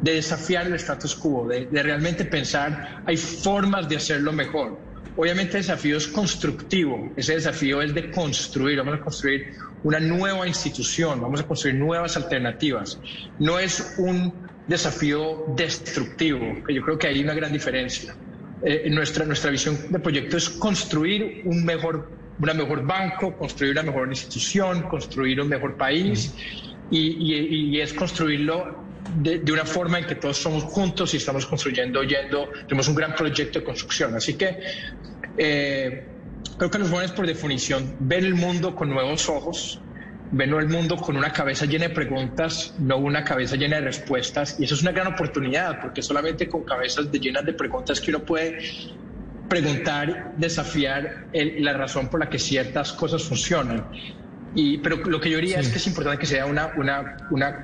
de 0.00 0.14
desafiar 0.14 0.66
el 0.66 0.74
status 0.74 1.14
quo, 1.14 1.46
de 1.46 1.82
realmente 1.82 2.24
pensar 2.24 3.02
hay 3.04 3.16
formas 3.16 3.88
de 3.88 3.96
hacerlo 3.96 4.32
mejor. 4.32 4.87
Obviamente 5.18 5.56
el 5.56 5.64
desafío 5.64 5.96
es 5.96 6.06
constructivo, 6.06 7.12
ese 7.16 7.34
desafío 7.34 7.82
es 7.82 7.92
de 7.92 8.08
construir, 8.08 8.78
vamos 8.78 9.00
a 9.00 9.00
construir 9.00 9.52
una 9.82 9.98
nueva 9.98 10.46
institución, 10.46 11.20
vamos 11.20 11.40
a 11.40 11.44
construir 11.44 11.74
nuevas 11.74 12.16
alternativas. 12.16 13.00
No 13.40 13.58
es 13.58 13.96
un 13.98 14.32
desafío 14.68 15.44
destructivo, 15.56 16.62
que 16.64 16.72
yo 16.72 16.82
creo 16.82 16.96
que 16.96 17.08
hay 17.08 17.20
una 17.20 17.34
gran 17.34 17.52
diferencia. 17.52 18.14
Eh, 18.62 18.88
nuestra, 18.90 19.24
nuestra 19.24 19.50
visión 19.50 19.76
de 19.90 19.98
proyecto 19.98 20.36
es 20.36 20.48
construir 20.50 21.42
un 21.46 21.64
mejor, 21.64 22.12
una 22.38 22.54
mejor 22.54 22.86
banco, 22.86 23.36
construir 23.36 23.72
una 23.72 23.82
mejor 23.82 24.08
institución, 24.08 24.82
construir 24.82 25.40
un 25.40 25.48
mejor 25.48 25.76
país 25.76 26.32
y, 26.92 27.74
y, 27.74 27.80
es 27.80 27.92
construirlo 27.92 28.84
de, 29.16 29.40
de, 29.40 29.52
una 29.52 29.64
forma 29.64 29.98
en 29.98 30.06
que 30.06 30.14
todos 30.14 30.36
somos 30.36 30.62
juntos 30.62 31.12
y 31.14 31.16
estamos 31.16 31.44
construyendo, 31.44 32.02
yendo, 32.04 32.50
tenemos 32.68 32.86
un 32.86 32.94
gran 32.94 33.14
proyecto 33.16 33.58
de 33.58 33.64
construcción. 33.64 34.14
Así 34.14 34.34
que 34.34 34.58
eh, 35.38 36.04
Creo 36.58 36.72
que 36.72 36.78
los 36.80 36.90
jóvenes, 36.90 37.12
por 37.12 37.24
definición, 37.24 37.94
ven 38.00 38.24
el 38.24 38.34
mundo 38.34 38.74
con 38.74 38.90
nuevos 38.90 39.28
ojos, 39.28 39.80
ven 40.32 40.52
el 40.52 40.68
mundo 40.68 40.96
con 40.96 41.16
una 41.16 41.32
cabeza 41.32 41.66
llena 41.66 41.86
de 41.86 41.94
preguntas, 41.94 42.74
no 42.78 42.96
una 42.96 43.22
cabeza 43.22 43.54
llena 43.54 43.76
de 43.76 43.82
respuestas. 43.82 44.58
Y 44.58 44.64
eso 44.64 44.74
es 44.74 44.82
una 44.82 44.90
gran 44.90 45.06
oportunidad, 45.06 45.80
porque 45.80 46.02
solamente 46.02 46.48
con 46.48 46.64
cabezas 46.64 47.12
llenas 47.12 47.44
de 47.44 47.52
preguntas 47.52 48.00
que 48.00 48.10
uno 48.10 48.24
puede 48.24 48.58
preguntar, 49.48 50.34
desafiar 50.36 51.28
la 51.32 51.72
razón 51.74 52.08
por 52.08 52.18
la 52.18 52.28
que 52.28 52.40
ciertas 52.40 52.92
cosas 52.92 53.22
funcionan. 53.22 53.86
Y, 54.56 54.78
pero 54.78 54.96
lo 54.96 55.20
que 55.20 55.30
yo 55.30 55.36
diría 55.36 55.60
es 55.60 55.68
que 55.68 55.78
es 55.78 55.86
importante 55.86 56.18
que 56.18 56.26
sea 56.26 56.44
una, 56.46 56.72
una, 56.76 57.18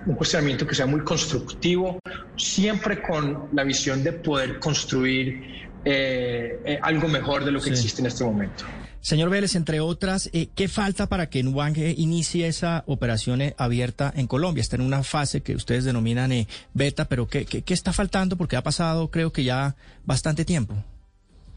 un 0.06 0.14
cuestionamiento 0.14 0.68
que 0.68 0.76
sea 0.76 0.86
muy 0.86 1.00
constructivo, 1.00 1.98
siempre 2.36 3.02
con 3.02 3.48
la 3.52 3.64
visión 3.64 4.04
de 4.04 4.12
poder 4.12 4.60
construir 4.60 5.64
eh, 5.84 6.60
eh, 6.64 6.78
algo 6.82 7.08
mejor 7.08 7.44
de 7.44 7.52
lo 7.52 7.60
que 7.60 7.70
existe 7.70 8.00
en 8.00 8.06
este 8.06 8.24
momento. 8.24 8.64
Señor 9.00 9.28
Vélez, 9.28 9.54
entre 9.54 9.80
otras, 9.80 10.30
eh, 10.32 10.48
¿qué 10.54 10.66
falta 10.66 11.08
para 11.08 11.28
que 11.28 11.42
Nubank 11.42 11.76
inicie 11.76 12.46
esa 12.46 12.84
operación 12.86 13.40
abierta 13.58 14.12
en 14.16 14.26
Colombia? 14.26 14.62
Está 14.62 14.76
en 14.76 14.82
una 14.82 15.02
fase 15.02 15.42
que 15.42 15.54
ustedes 15.54 15.84
denominan 15.84 16.32
beta, 16.72 17.04
pero 17.04 17.28
¿qué, 17.28 17.44
¿qué, 17.44 17.74
está 17.74 17.92
faltando? 17.92 18.36
Porque 18.36 18.56
ha 18.56 18.62
pasado, 18.62 19.10
creo 19.10 19.30
que 19.30 19.44
ya 19.44 19.76
bastante 20.06 20.46
tiempo. 20.46 20.74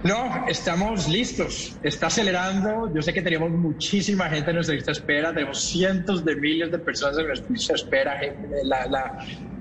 No, 0.03 0.45
estamos 0.47 1.07
listos. 1.07 1.77
Está 1.83 2.07
acelerando. 2.07 2.93
Yo 2.93 3.01
sé 3.01 3.13
que 3.13 3.21
tenemos 3.21 3.49
muchísima 3.51 4.29
gente 4.29 4.51
en 4.51 4.55
nuestra 4.55 4.75
lista 4.75 4.91
de 4.91 4.99
espera. 4.99 5.33
Tenemos 5.33 5.61
cientos 5.61 6.23
de 6.23 6.35
miles 6.35 6.71
de 6.71 6.79
personas 6.79 7.17
en 7.17 7.27
nuestra 7.27 7.49
lista 7.49 7.73
de 7.73 7.77
espera. 7.77 8.21
La, 8.63 8.85
la, 8.87 9.17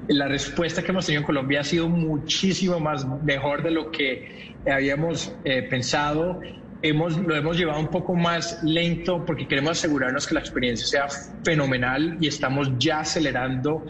la 0.09 0.29
respuesta 0.29 0.83
que 0.83 0.90
hemos 0.90 1.07
tenido 1.07 1.20
en 1.20 1.27
Colombia 1.27 1.61
ha 1.61 1.64
sido 1.64 1.88
muchísimo 1.88 2.79
más 2.79 3.07
mejor 3.22 3.62
de 3.62 3.70
lo 3.70 3.90
que 3.90 4.55
habíamos 4.66 5.35
eh, 5.44 5.62
pensado 5.62 6.40
hemos, 6.83 7.16
lo 7.16 7.35
hemos 7.35 7.57
llevado 7.57 7.81
un 7.81 7.88
poco 7.88 8.14
más 8.14 8.62
lento 8.62 9.25
porque 9.25 9.46
queremos 9.46 9.72
asegurarnos 9.72 10.27
que 10.27 10.35
la 10.35 10.40
experiencia 10.40 10.87
sea 10.87 11.09
fenomenal 11.44 12.18
y 12.20 12.29
estamos 12.29 12.70
ya 12.79 13.01
acelerando 13.01 13.85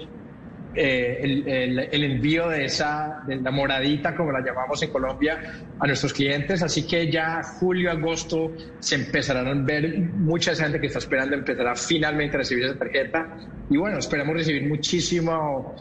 eh, 0.76 1.18
el, 1.22 1.78
el, 1.78 2.04
envío 2.04 2.48
de 2.48 2.66
esa, 2.66 3.22
de 3.26 3.36
la 3.36 3.50
moradita, 3.50 4.14
como 4.14 4.30
la 4.30 4.44
llamamos 4.44 4.82
en 4.82 4.90
Colombia, 4.90 5.40
a 5.78 5.86
nuestros 5.86 6.12
clientes. 6.12 6.62
Así 6.62 6.86
que 6.86 7.10
ya 7.10 7.42
julio, 7.42 7.90
agosto 7.90 8.52
se 8.78 8.96
empezarán 8.96 9.46
a 9.46 9.54
ver 9.64 9.98
mucha 9.98 10.54
gente 10.54 10.80
que 10.80 10.88
está 10.88 10.98
esperando 10.98 11.34
empezará 11.34 11.74
finalmente 11.74 12.36
a 12.36 12.38
recibir 12.40 12.64
esa 12.64 12.78
tarjeta. 12.78 13.26
Y 13.70 13.76
bueno, 13.76 13.98
esperamos 13.98 14.34
recibir 14.34 14.68
muchísimo 14.68 15.74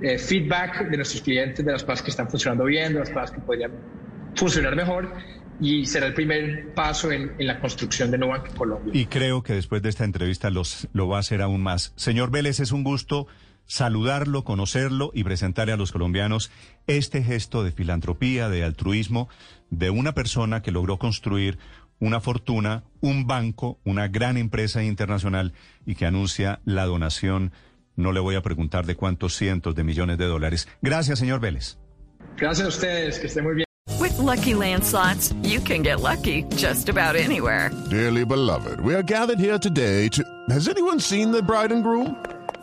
eh, 0.00 0.18
feedback 0.18 0.88
de 0.88 0.96
nuestros 0.96 1.22
clientes 1.22 1.64
de 1.64 1.72
las 1.72 1.84
cosas 1.84 2.02
que 2.02 2.10
están 2.10 2.30
funcionando 2.30 2.64
bien, 2.64 2.94
de 2.94 3.00
las 3.00 3.10
cosas 3.10 3.30
que 3.32 3.40
podrían 3.40 3.72
funcionar 4.34 4.74
mejor 4.74 5.12
y 5.60 5.84
será 5.86 6.06
el 6.06 6.14
primer 6.14 6.72
paso 6.72 7.10
en, 7.10 7.32
en 7.38 7.46
la 7.46 7.60
construcción 7.60 8.10
de 8.10 8.18
Nubank 8.18 8.54
Colombia. 8.54 8.92
Y 8.94 9.06
creo 9.06 9.42
que 9.42 9.54
después 9.54 9.82
de 9.82 9.88
esta 9.88 10.04
entrevista 10.04 10.50
los, 10.50 10.88
lo 10.92 11.08
va 11.08 11.16
a 11.16 11.20
hacer 11.20 11.42
aún 11.42 11.62
más. 11.62 11.92
Señor 11.96 12.30
Vélez, 12.30 12.60
es 12.60 12.72
un 12.72 12.84
gusto 12.84 13.26
saludarlo, 13.68 14.42
conocerlo 14.42 15.12
y 15.14 15.22
presentarle 15.22 15.72
a 15.72 15.76
los 15.76 15.92
colombianos 15.92 16.50
este 16.88 17.22
gesto 17.22 17.62
de 17.62 17.70
filantropía, 17.70 18.48
de 18.48 18.64
altruismo 18.64 19.28
de 19.70 19.90
una 19.90 20.12
persona 20.12 20.62
que 20.62 20.72
logró 20.72 20.98
construir 20.98 21.58
una 22.00 22.20
fortuna, 22.20 22.84
un 23.00 23.26
banco, 23.26 23.78
una 23.84 24.08
gran 24.08 24.36
empresa 24.36 24.82
internacional 24.82 25.52
y 25.84 25.94
que 25.94 26.06
anuncia 26.06 26.60
la 26.64 26.86
donación, 26.86 27.52
no 27.96 28.12
le 28.12 28.20
voy 28.20 28.36
a 28.36 28.42
preguntar 28.42 28.86
de 28.86 28.96
cuántos 28.96 29.36
cientos 29.36 29.74
de 29.74 29.84
millones 29.84 30.18
de 30.18 30.26
dólares. 30.26 30.68
Gracias, 30.80 31.18
señor 31.18 31.40
Vélez. 31.40 31.76
Gracias 32.36 32.66
a 32.66 32.68
ustedes, 32.68 33.18
que 33.18 33.26
estén 33.26 33.44
muy 33.44 33.54
bien. 33.54 33.64
With 34.00 34.16
lucky 34.18 34.54
landslots, 34.54 35.34
you 35.42 35.60
can 35.60 35.82
get 35.82 36.00
lucky 36.00 36.44
just 36.56 36.88
about 36.88 37.16
anywhere. 37.16 37.70
Dearly 37.90 38.24
beloved, 38.24 38.80
we 38.80 38.94
are 38.94 39.02
gathered 39.02 39.40
here 39.40 39.58
today 39.58 40.08
to. 40.10 40.22
Has 40.50 40.68
anyone 40.68 41.00
seen 41.00 41.32
the 41.32 41.42
bride 41.42 41.72
and 41.72 41.82
groom? 41.82 42.16